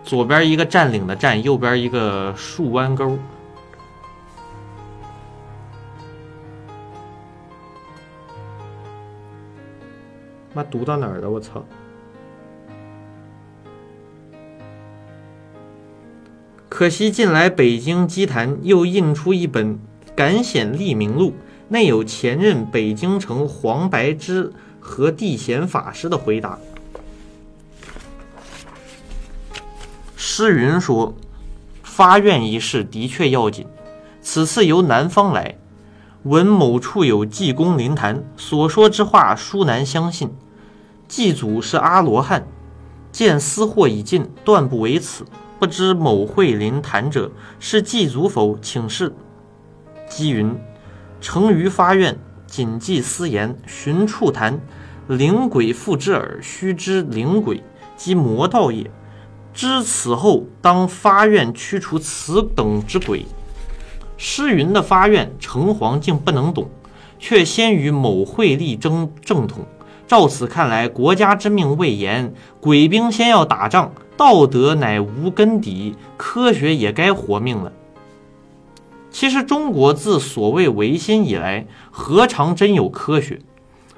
[0.05, 3.19] 左边一个占领的占，右边一个竖弯钩。
[10.55, 11.31] 妈，读到哪儿了？
[11.31, 11.65] 我操！
[16.69, 19.75] 可惜近来北京鸡坛又印出一本
[20.15, 21.31] 《感显立明录》。
[21.69, 26.59] 内有前任北京城黄白之和地显法师的回答。
[30.15, 31.15] 诗云说
[31.83, 33.67] ：“发愿一事的确要紧。
[34.21, 35.57] 此次由南方来，
[36.25, 40.31] 闻某处有济公灵坛，所说之话殊难相信。
[41.09, 42.47] 祭祖是阿罗汉，
[43.11, 45.25] 见私货已尽，断不为此。
[45.59, 48.59] 不知某会灵坛者是祭祖否？
[48.61, 49.15] 请示。
[50.15, 50.55] 姬云：
[51.23, 54.61] 成于发愿，谨记私言，寻处谈。
[55.09, 57.63] 灵鬼附之耳，须知灵鬼
[57.97, 58.91] 即魔道也。
[59.55, 63.25] 知此后，当发愿驱除此等之鬼。
[64.19, 66.69] 诗云的发愿，城隍竟不能懂，
[67.19, 69.65] 却先与某会力争正统。
[70.07, 77.73] 照此看来，国家之命未言，鬼兵先要打仗，道德乃无根底，科学也该活命了。
[79.13, 83.41] 其实，中国自所谓维新以来，何尝真有科学？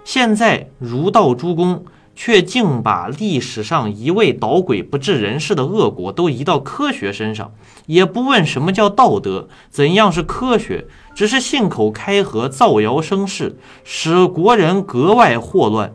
[0.04, 1.84] 现在儒道诸公
[2.14, 7.52] 却竟把历史上一味捣鬼不治人事的恶果都移到科学身上，
[7.86, 15.92] 也不问什么叫道德，怎样是科学，只是信口开河，造谣生事，使国人格外祸乱，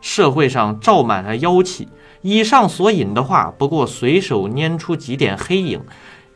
[0.00, 1.88] 社会上罩满了妖气。
[2.22, 5.82] 以上所引的话，不过随手拈出几点黑影，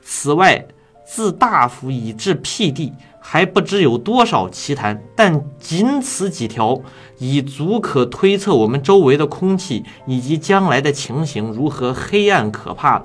[0.02, 0.68] 此外，
[1.08, 2.92] 自大夫以至辟地。
[3.20, 6.80] 还不知有多少奇谈，但仅此几条，
[7.18, 13.04] 已足可推测我们周围的空气以及将来的情形如何黑暗可怕了。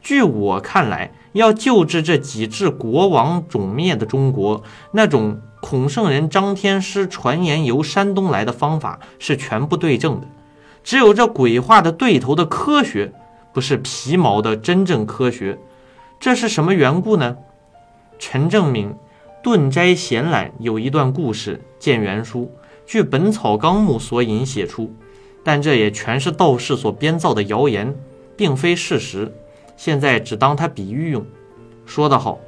[0.00, 10.26] 据我看来，要救治这几只国王种灭的中国，那种孔圣人张天师传言由山东来的方法是全部对症的。
[10.82, 13.12] 只有这鬼话的对头的科学，
[13.52, 15.56] 不是皮毛的真正科学。
[16.20, 17.36] 这是什么缘故呢？
[18.18, 18.90] 陈正明。
[19.40, 22.50] 《顿斋闲览》有一段故事，见原书，
[22.84, 24.92] 据《本草纲目》所引写出，
[25.44, 27.94] 但这也全是道士所编造的谣言，
[28.36, 29.32] 并非事实。
[29.76, 31.24] 现在只当它比喻用。
[31.86, 32.40] 说得好，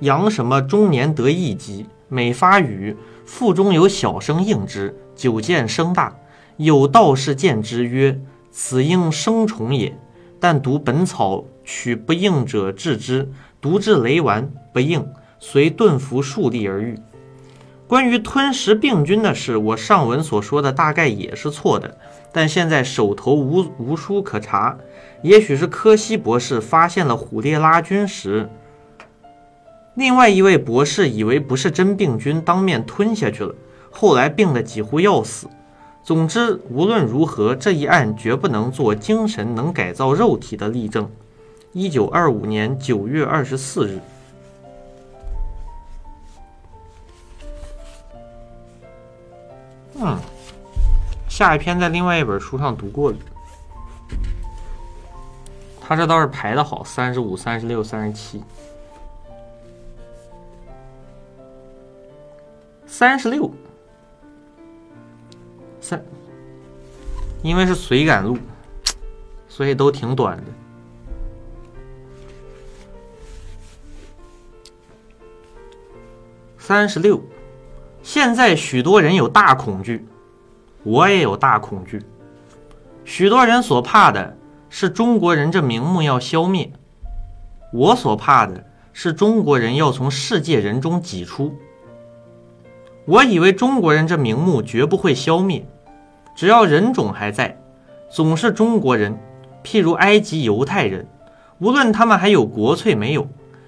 [0.00, 6.16] 阳什么中年得一疾，每发语，腹中有小生应之，久见声大。
[6.56, 9.96] 有道士见之曰：“此应生虫也。”
[10.44, 13.26] 但读本草，取不应者治之。
[13.62, 16.98] 读至雷丸不应，随顿服数粒而愈。
[17.88, 21.96] 关于吞食病菌的事，我上文所说的大概也是错的，
[22.30, 24.76] 但现在手头无无书可查，
[25.22, 28.46] 也许是柯西博士发现了虎列拉菌时，
[29.94, 33.54] 另外一位博士以为不是真病菌，当面吞下去了，
[33.90, 35.48] 后来病得几乎要死。
[36.04, 41.10] 总之，无论如何，这一案绝不能做精神能改造肉体的例证。
[41.72, 43.98] 一九二五年九月二十四日。
[49.94, 50.18] 嗯，
[51.26, 53.16] 下一篇在另外一本书上读过了。
[55.80, 58.42] 他这倒是排的好，三十五、三十六、三十七、
[62.86, 63.50] 三十六、
[65.84, 66.02] 三，
[67.42, 68.38] 因为是随感路，
[69.46, 70.44] 所以都挺短的。
[76.56, 77.22] 三十六，
[78.02, 80.06] 现在许多人有大恐惧，
[80.84, 82.02] 我也有大恐惧。
[83.04, 84.34] 许多人所怕的
[84.70, 86.72] 是中国人这名目要消灭，
[87.74, 88.64] 我所怕的
[88.94, 91.54] 是中国人要从世界人中挤出。
[93.04, 95.66] 我以为中国人这名目绝不会消灭，
[96.34, 97.56] 只要人种还在，
[98.10, 99.18] 总是中国人。
[99.62, 101.06] 譬如埃及犹太人，
[101.58, 103.26] 无论他们还有国粹没有。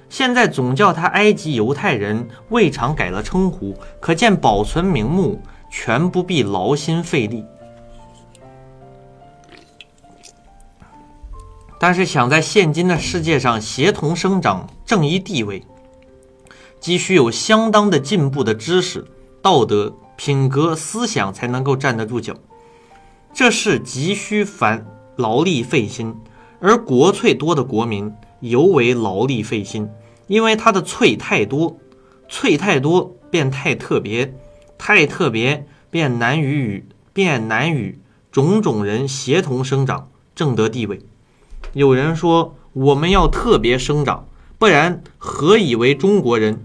[0.08, 5.40] 现在总叫他埃及犹太人，未尝改了称呼，可见保存名目
[5.70, 7.44] 全不必劳心费力。
[11.78, 15.64] 但是想在现今的世界上协同生长、正一地位，
[16.78, 19.04] 急需有相当的进步的知识、
[19.42, 22.34] 道德、品格、思想才能够站得住脚。
[23.36, 26.14] 这是急需繁劳力费心，
[26.58, 28.10] 而国粹多的国民。
[28.40, 29.90] 尤为劳力费心，
[30.26, 31.78] 因为它的粹太多，
[32.30, 34.34] 粹太多便太特别，
[34.78, 37.98] 太特别便难与与便难与
[38.32, 41.00] 种种人协同生长，正得地位。
[41.74, 44.26] 有人说我们要特别生长，
[44.58, 46.58] 不然何以为中国人？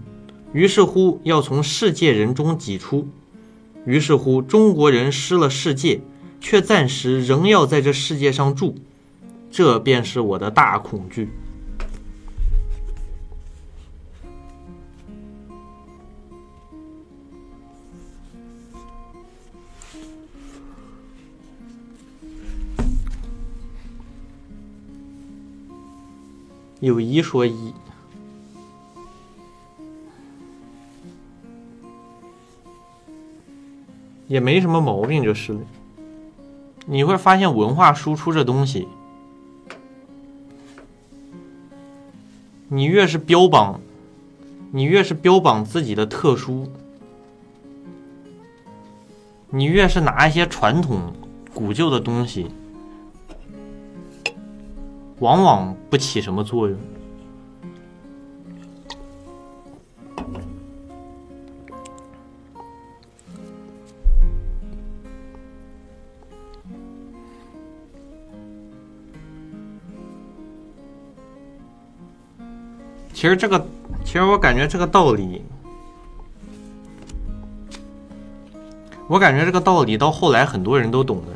[0.54, 3.08] 于是乎要从世界人中挤出，
[3.84, 6.00] 于是乎中国人失了世界，
[6.42, 8.74] 却暂时仍要在这世界上住，
[9.50, 11.30] 这便是我的大恐惧。
[26.80, 27.72] 有一说一，
[34.26, 35.60] 也没什么毛病，就是了。
[36.84, 38.88] 你会发现文化输出这东西，
[42.68, 43.80] 你越是标榜，
[44.72, 46.68] 你越是标榜自己的特殊，
[49.50, 51.12] 你越是拿一些传统
[51.54, 52.48] 古旧的东西，
[55.20, 56.76] 往往不起什么作用。
[73.22, 73.64] 其实这个，
[74.04, 75.42] 其实我感觉这个道理，
[79.06, 81.32] 我感觉这个道理到后来很多人都懂的。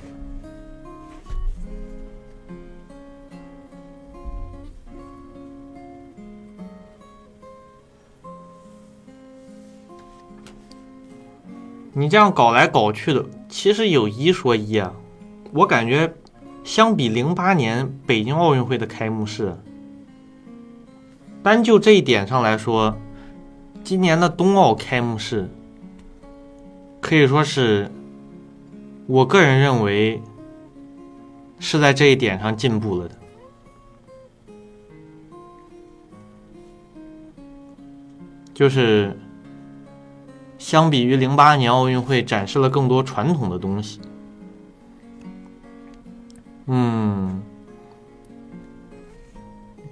[11.92, 14.92] 你这样搞来搞去的，其实有一说一啊，
[15.52, 16.12] 我感觉
[16.64, 19.56] 相比零八年北京奥运会的开幕式，
[21.46, 22.96] 单就这一点上来说，
[23.84, 25.48] 今年的冬奥开幕式
[27.00, 27.88] 可以说是，
[29.06, 30.20] 我个人认为
[31.60, 33.14] 是在这一点上进步了的，
[38.52, 39.16] 就是。
[40.58, 44.00] 相比于零八年奥运会，展示了更多传统的东西。
[46.66, 47.40] 嗯，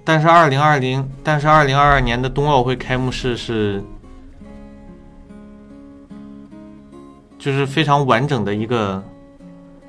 [0.05, 3.83] 但是二零二零，但是二零二二年的冬奥会开幕式是，
[7.37, 9.03] 就是非常完整的一个，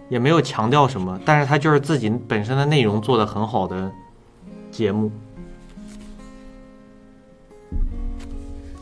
[0.08, 3.92] 也没有强调什么，但是它就是自己本身的内容做的很好的
[4.72, 5.12] 节目，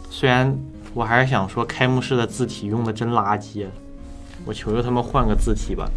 [0.08, 0.56] 虽然。
[0.96, 3.66] 我还是想说，开幕式的字体用的真垃圾，
[4.44, 5.90] 我求求他们换个字体吧。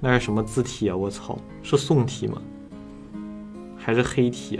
[0.00, 0.96] 那是什么字体啊？
[0.96, 2.40] 我操，是宋体吗？
[3.84, 4.58] 还是黑体？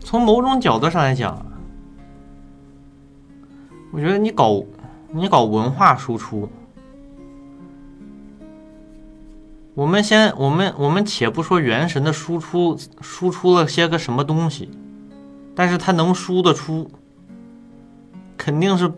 [0.00, 1.44] 从某种角度上来讲，
[3.92, 4.62] 我觉得你搞
[5.10, 6.48] 你搞文化输出，
[9.74, 14.70] 我们先我们我们且不说原神的输出输出了些个什么东西，
[15.54, 16.88] 但是它能输得出，
[18.36, 18.92] 肯定是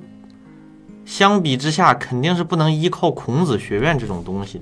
[1.06, 4.60] 相比之下肯定是不能依靠孔子学院这种东西，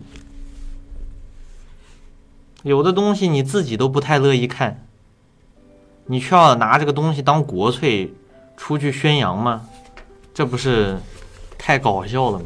[2.63, 4.87] 有的东西你自己都不太乐意看。
[6.07, 8.13] 你需要拿这个东西当国粹
[8.57, 9.67] 出去宣扬吗？
[10.33, 10.99] 这不是
[11.59, 12.45] 太搞笑了吗？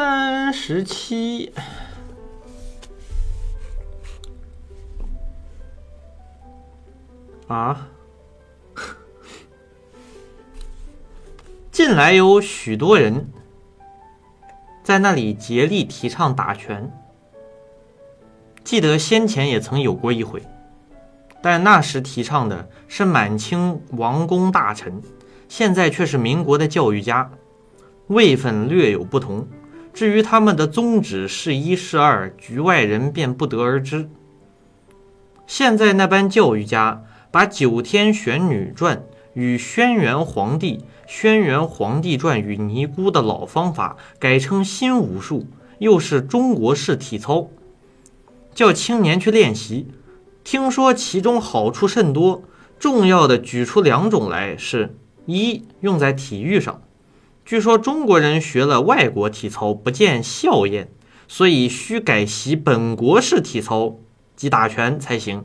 [0.00, 1.52] 三十七
[7.46, 7.86] 啊！
[11.70, 13.30] 近来有许多人
[14.82, 16.90] 在那里竭力提倡打拳，
[18.64, 20.42] 记得先前也曾有过一回，
[21.42, 25.02] 但那时提倡的是满清王公大臣，
[25.46, 27.30] 现在却是民国的教育家，
[28.06, 29.46] 位分略有不同。
[29.92, 34.08] 至于他们的宗旨是一是二，局外人便不得而知。
[35.46, 38.96] 现在那般教育家，把《九天玄女传》
[39.34, 45.46] 与《轩辕黄帝》《轩辕黄帝传》与尼姑的老方法改成新武术，
[45.78, 47.50] 又是中国式体操，
[48.54, 49.88] 叫青年去练习。
[50.44, 52.42] 听说其中好处甚多，
[52.78, 56.80] 重要的举出两种来：是一用在体育上。
[57.50, 60.88] 据说中国人学了外国体操不见效验，
[61.26, 63.96] 所以需改习本国式体操，
[64.36, 65.44] 及打拳才行。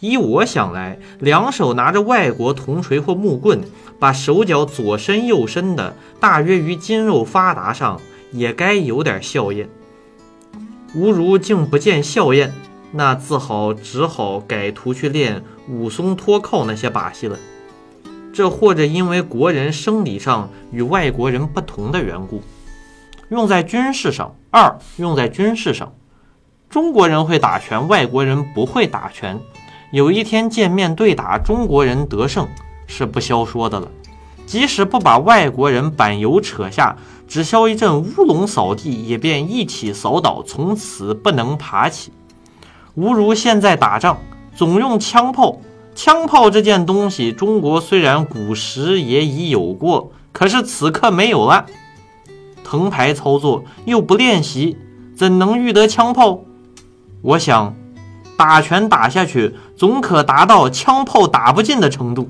[0.00, 3.62] 依我想来，两手拿着外国铜锤或木棍，
[3.98, 7.98] 把手脚左伸右伸的，大约于筋肉发达上，
[8.30, 9.66] 也该有点效验。
[10.94, 12.52] 吾如竟不见效验，
[12.92, 17.38] 那自好只好改图去练武松脱靠那些把戏了。
[18.32, 22.42] 这或者因为国人生理上与外国人不同的缘故，
[23.30, 25.92] 用在军事上；二，用在军事上。
[26.68, 29.38] 中国人会打拳，外国人不会打拳。
[29.90, 32.46] 有一天见面对打，中国人得胜
[32.86, 33.88] 是不消说的了。
[34.44, 42.12] 即使不把外国人板油扯下，只消一阵乌龙扫地，也便一起扫倒，从此不能爬起。
[42.94, 44.18] 无如现在打仗，
[44.54, 45.58] 总用枪炮。
[45.98, 51.66] 枪炮这件东西，中国虽然古时也已有过，可是此刻没有了。
[52.62, 54.78] 藤牌操作又不练习，
[55.16, 56.38] 怎能遇得枪炮？
[57.20, 57.74] 我想，
[58.36, 62.28] 打拳打下去，总可达到枪炮打不进的程度。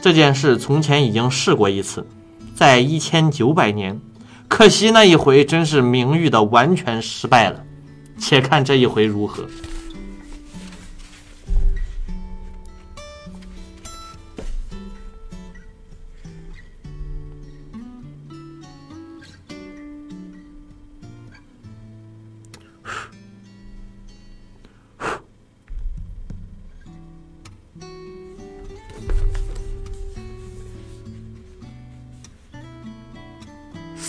[0.00, 2.06] 这件事从前已经试过一次，
[2.54, 4.00] 在一千九百年，
[4.48, 7.62] 可惜那一回真是名誉的完全失败了。
[8.18, 9.44] 且看这一回如何。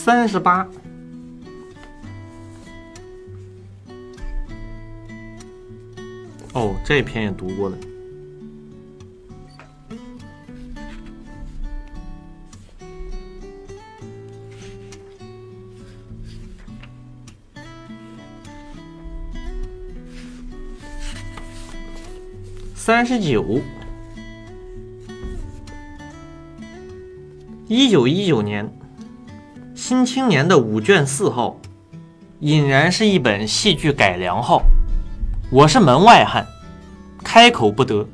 [0.09, 0.67] 三十八，
[6.53, 7.77] 哦，这篇也读过了。
[22.73, 23.61] 三十九，
[27.67, 28.65] 一九一九年。
[29.79, 31.55] 《新青年》的五卷四号，
[32.41, 34.61] 俨然是一本戏剧改良号。
[35.49, 36.45] 我是门外汉，
[37.23, 38.05] 开口不得。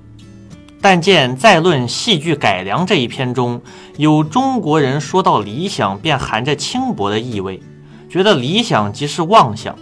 [0.80, 3.60] 但见在论戏剧改良这一篇中，
[3.98, 7.60] 有中国人说到理想，便含着轻薄的意味，
[8.08, 9.76] 觉得理想即是妄想，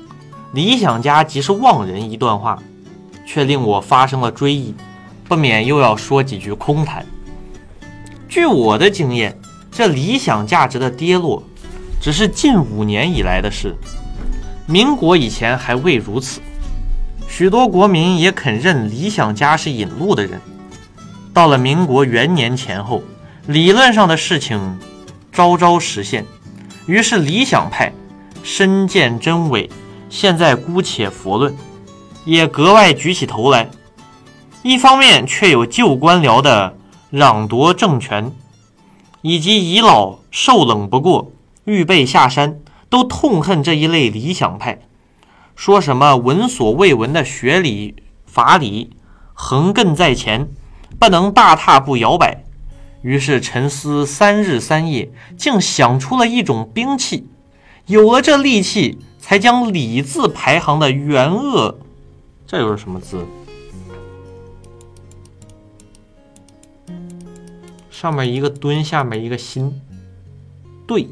[0.54, 2.64] 理想家即是妄人一段话，
[3.28, 4.74] 却令我发生了追忆，
[5.26, 7.06] 不免又要说几句空谈。
[8.30, 9.38] 据我的经验，
[9.70, 11.44] 这理想价值的跌落。
[12.04, 13.74] 只是近五年以来的事，
[14.66, 16.42] 民国以前还未如此。
[17.30, 20.42] 许多国民也肯认理想家是引路的人。
[21.34, 23.02] 到了民国元年前后，
[23.48, 24.78] 理论上的事情
[25.32, 26.26] 昭昭实现，
[26.88, 27.94] 于是理想派
[28.44, 29.70] 身见真伪，
[30.10, 31.56] 现在姑且佛论，
[32.26, 33.70] 也格外举起头来。
[34.62, 36.76] 一方面却有旧官僚的
[37.14, 38.30] 攘夺政权，
[39.22, 41.32] 以及遗老受冷不过。
[41.66, 42.60] 预备下山，
[42.90, 44.82] 都痛恨这一类理想派，
[45.56, 47.96] 说什么闻所未闻的学理
[48.26, 48.92] 法理
[49.34, 50.50] 横亘在前，
[51.00, 52.44] 不能大踏步摇摆。
[53.02, 57.28] 于是沉思三日三夜，竟想出了一种兵器。
[57.88, 61.80] 有了这利器，才将礼字排行的元恶，
[62.48, 63.26] 这又是什么字？
[67.90, 69.82] 上面一个蹲，下面一个心，
[70.88, 71.08] 对。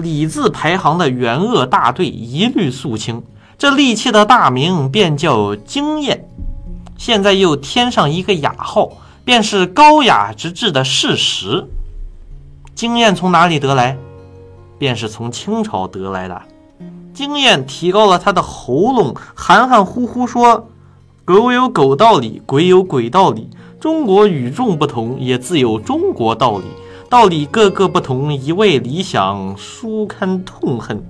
[0.00, 3.22] 李字排行的元鄂大队一律肃清，
[3.58, 6.28] 这利器的大名便叫经验，
[6.96, 8.90] 现在又添上一个雅号，
[9.24, 11.66] 便是高雅之治的事实。
[12.74, 13.96] 经验从哪里得来？
[14.78, 16.42] 便是从清朝得来的。
[17.14, 20.68] 经验提高了他的喉咙，含含糊糊说
[21.24, 23.48] ：“狗有狗道理，鬼有鬼道理，
[23.80, 26.64] 中国与众不同，也自有中国道理。”
[27.08, 31.00] 道理各个不同，一味理想，书堪痛恨。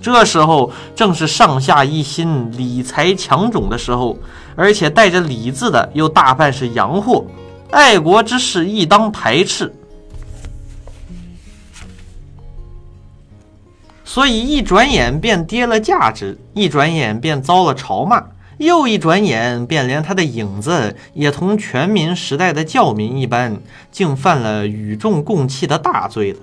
[0.00, 4.18] 这时候正是上下一心、理财强种的时候，
[4.56, 7.24] 而且带着“理”字的又大半是洋货，
[7.70, 9.72] 爱国之士亦当排斥。
[14.04, 18.24] 所以一转眼便跌了价值，一转眼便遭了嘲骂。
[18.58, 23.56] 又一转眼，便连他的影子也同全民时代的教民一般，
[23.90, 26.38] 竟犯了与众共弃的大罪了。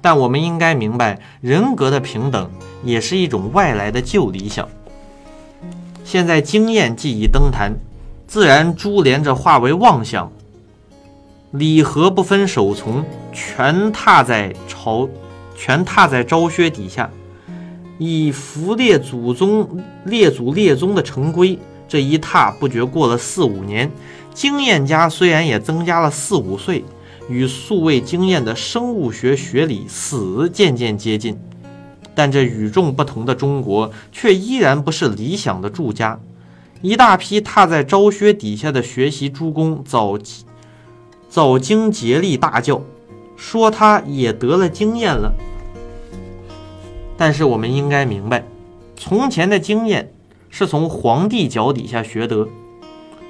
[0.00, 2.50] 但我们应该明白，人格的平等
[2.84, 4.68] 也是一种外来的旧理想。
[6.04, 7.72] 现在经验既已登坛，
[8.26, 10.30] 自然株连着化为妄想。
[11.52, 15.08] 礼和不分首从，全踏在朝，
[15.56, 17.08] 全踏在昭靴底下。
[18.04, 23.88] 以符列祖宗、列祖列宗的成规，这一踏不觉过了四五年。
[24.34, 26.84] 经验家虽然也增加了四五岁，
[27.28, 31.38] 与素未经验的生物学学理死渐渐接近，
[32.12, 36.18] 但这与众不同的中国却依然不是理想的住家。
[36.80, 40.18] 一大批踏在昭薛底下的学习诸公，早
[41.28, 42.82] 早经竭力大叫，
[43.36, 45.32] 说他也得了经验了。
[47.16, 48.44] 但是我们应该明白，
[48.96, 50.12] 从前的经验
[50.50, 52.48] 是从皇帝脚底下学得，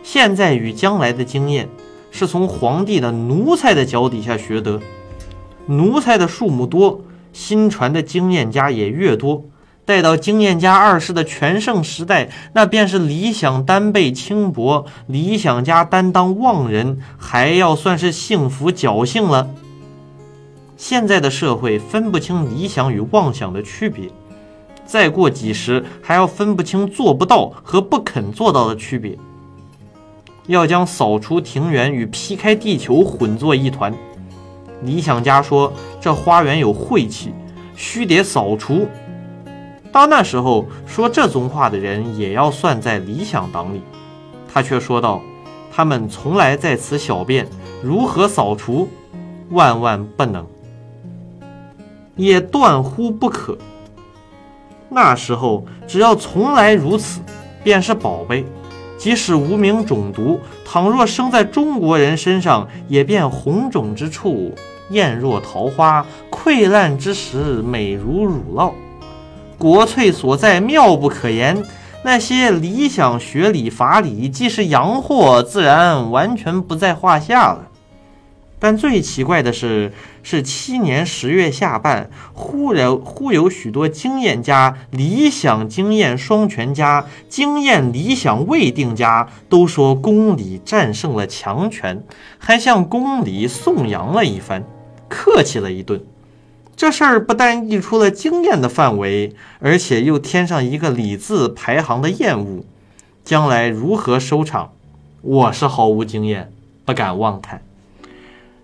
[0.03, 1.69] 现在与将来的经验
[2.11, 4.81] 是从皇帝的奴才的脚底下学得。
[5.67, 7.03] 奴才的数目多，
[7.33, 9.45] 新传的经验家也越多。
[9.85, 19.51] 待到经验家二世的全盛时代，那便是理想单被轻薄，理想家担当妄人，还要算是幸福侥幸了。
[20.85, 24.11] 现在的社会分不清理想与妄想的区别，
[24.85, 29.17] 再过几十还要分不清做不到和不肯做到的区别，
[30.49, 33.95] 要将扫除庭园与劈开地球混作一团。
[34.83, 37.33] 理想家说这花园有晦气，
[37.77, 38.89] 须得扫除。
[39.93, 43.81] 到那时候，说这宗话的人也要算在理想党里。
[44.53, 45.23] 他却说道
[45.71, 47.47] ：“他们从来在此小便，
[47.85, 48.89] 如何扫除？
[49.51, 50.45] 万万不能，
[52.17, 53.57] 也断乎不可。
[54.89, 57.21] 那时候，只要从来如此，
[57.65, 58.45] 便是宝贝。
[58.99, 64.55] 即使无名种毒，倘若生在中国人身上，也便红肿之处，
[64.91, 68.73] 艳若桃花；溃烂之时，美如乳酪。”
[69.59, 71.65] 国粹所在，妙不可言。
[72.05, 77.67] 那些理想、学理、法理，既是洋货，自然完全不在话下了。
[78.63, 79.93] 但最奇怪的是，
[80.23, 92.05] 是七年十月下半，忽然忽有许多经验家、理想经验双全家、经验理想未定家，都说公理战胜了强权，
[92.39, 94.63] 还向公理颂扬了一番，
[95.09, 96.01] 客气了一顿。
[96.77, 102.63] 这事儿不但溢出了经验的范围，而且又添上一个“理”字排行的厌恶，
[103.25, 104.71] 将来如何收场，
[105.21, 106.53] 我是毫无经验，
[106.85, 107.61] 不敢妄谈。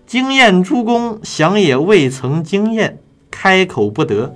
[0.09, 2.97] 经验诸公想也未曾经验，
[3.29, 4.35] 开口不得，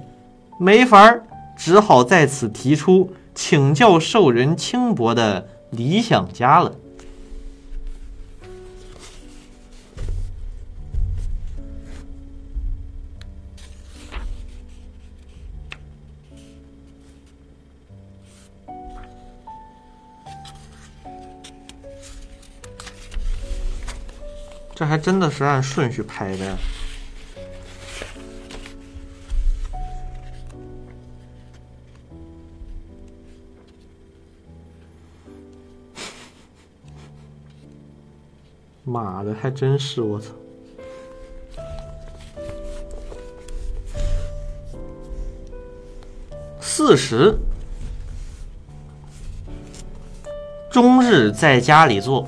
[0.59, 1.23] 没法儿，
[1.57, 6.71] 只好在此提出请教受人轻薄的理想家了。
[24.75, 26.57] 这还真的是按顺序拍的。
[38.83, 40.31] 妈的，还真是我操！
[46.59, 47.37] 四十，
[50.69, 52.27] 终日在家里坐。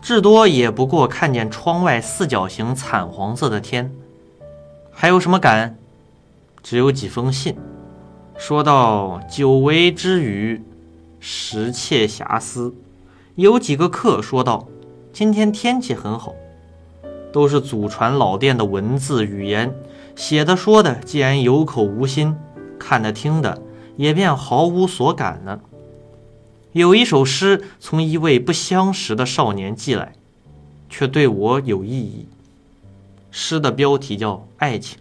[0.00, 3.92] 至多也不过看见窗外四角形惨黄色的天，
[4.90, 5.76] 还有什么感？
[6.62, 7.56] 只有几封信，
[8.36, 10.62] 说到久违之语，
[11.20, 12.74] 时切遐思。
[13.36, 14.66] 有几个客说道
[15.12, 16.34] ：“今天天气很好。”
[17.30, 19.74] 都是祖传老店的文字语言，
[20.16, 22.34] 写的说的，既然有口无心，
[22.78, 23.60] 看的听的
[23.96, 25.60] 也便毫无所感了。
[26.78, 30.12] 有一首诗从一位不相识的少年寄来，
[30.88, 32.28] 却对我有意义。
[33.32, 34.96] 诗的标题叫《爱情》。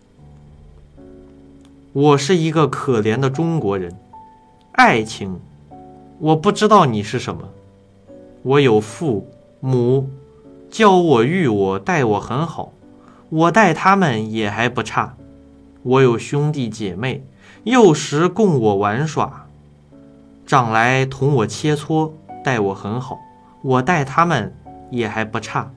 [1.94, 3.96] 我是一个可怜的中国人，
[4.72, 5.40] 爱情，
[6.18, 7.48] 我不知道你是什么。
[8.42, 9.28] 我有父
[9.60, 10.10] 母，
[10.72, 12.74] 教我育我，待我很好，
[13.30, 15.16] 我待他们也还不差。
[15.84, 17.24] 我有兄弟姐妹，
[17.66, 19.47] 幼时供我玩耍。
[20.48, 22.10] 长来同我切磋，
[22.42, 23.20] 待我很好，
[23.62, 24.56] 我待他们
[24.90, 25.70] 也还不差，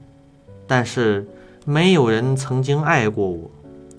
[0.65, 1.27] 但是
[1.65, 3.51] 没有人曾经爱过我，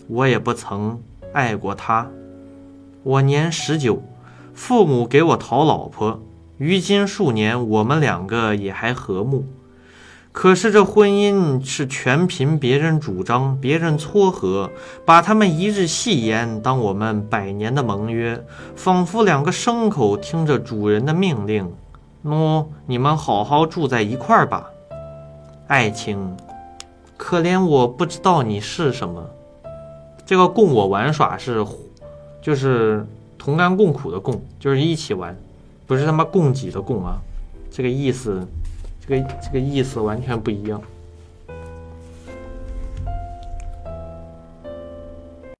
[0.08, 0.98] 我也不曾
[1.34, 2.10] 爱过他。
[3.02, 4.02] 我年十九，
[4.54, 6.22] 父母给我讨老婆，
[6.56, 9.44] 于今数年，我们两个也还和睦。
[10.32, 14.70] 可是这婚姻是全凭别人主张，别人撮合，
[15.04, 18.42] 把他们一日戏言当我们百年的盟约，
[18.74, 21.70] 仿佛两个牲口听着主人的命令。
[22.24, 24.70] 喏，你们好好住在一块儿吧。
[25.66, 26.34] 爱情，
[27.18, 29.22] 可怜我不知道你是什么。
[30.24, 31.62] 这个供我玩耍是，
[32.40, 33.06] 就是
[33.36, 35.36] 同甘共苦的共，就是一起玩，
[35.86, 37.18] 不是他妈供给的供啊。
[37.70, 38.48] 这个意思。
[39.04, 40.80] 这个这个意思完全不一样。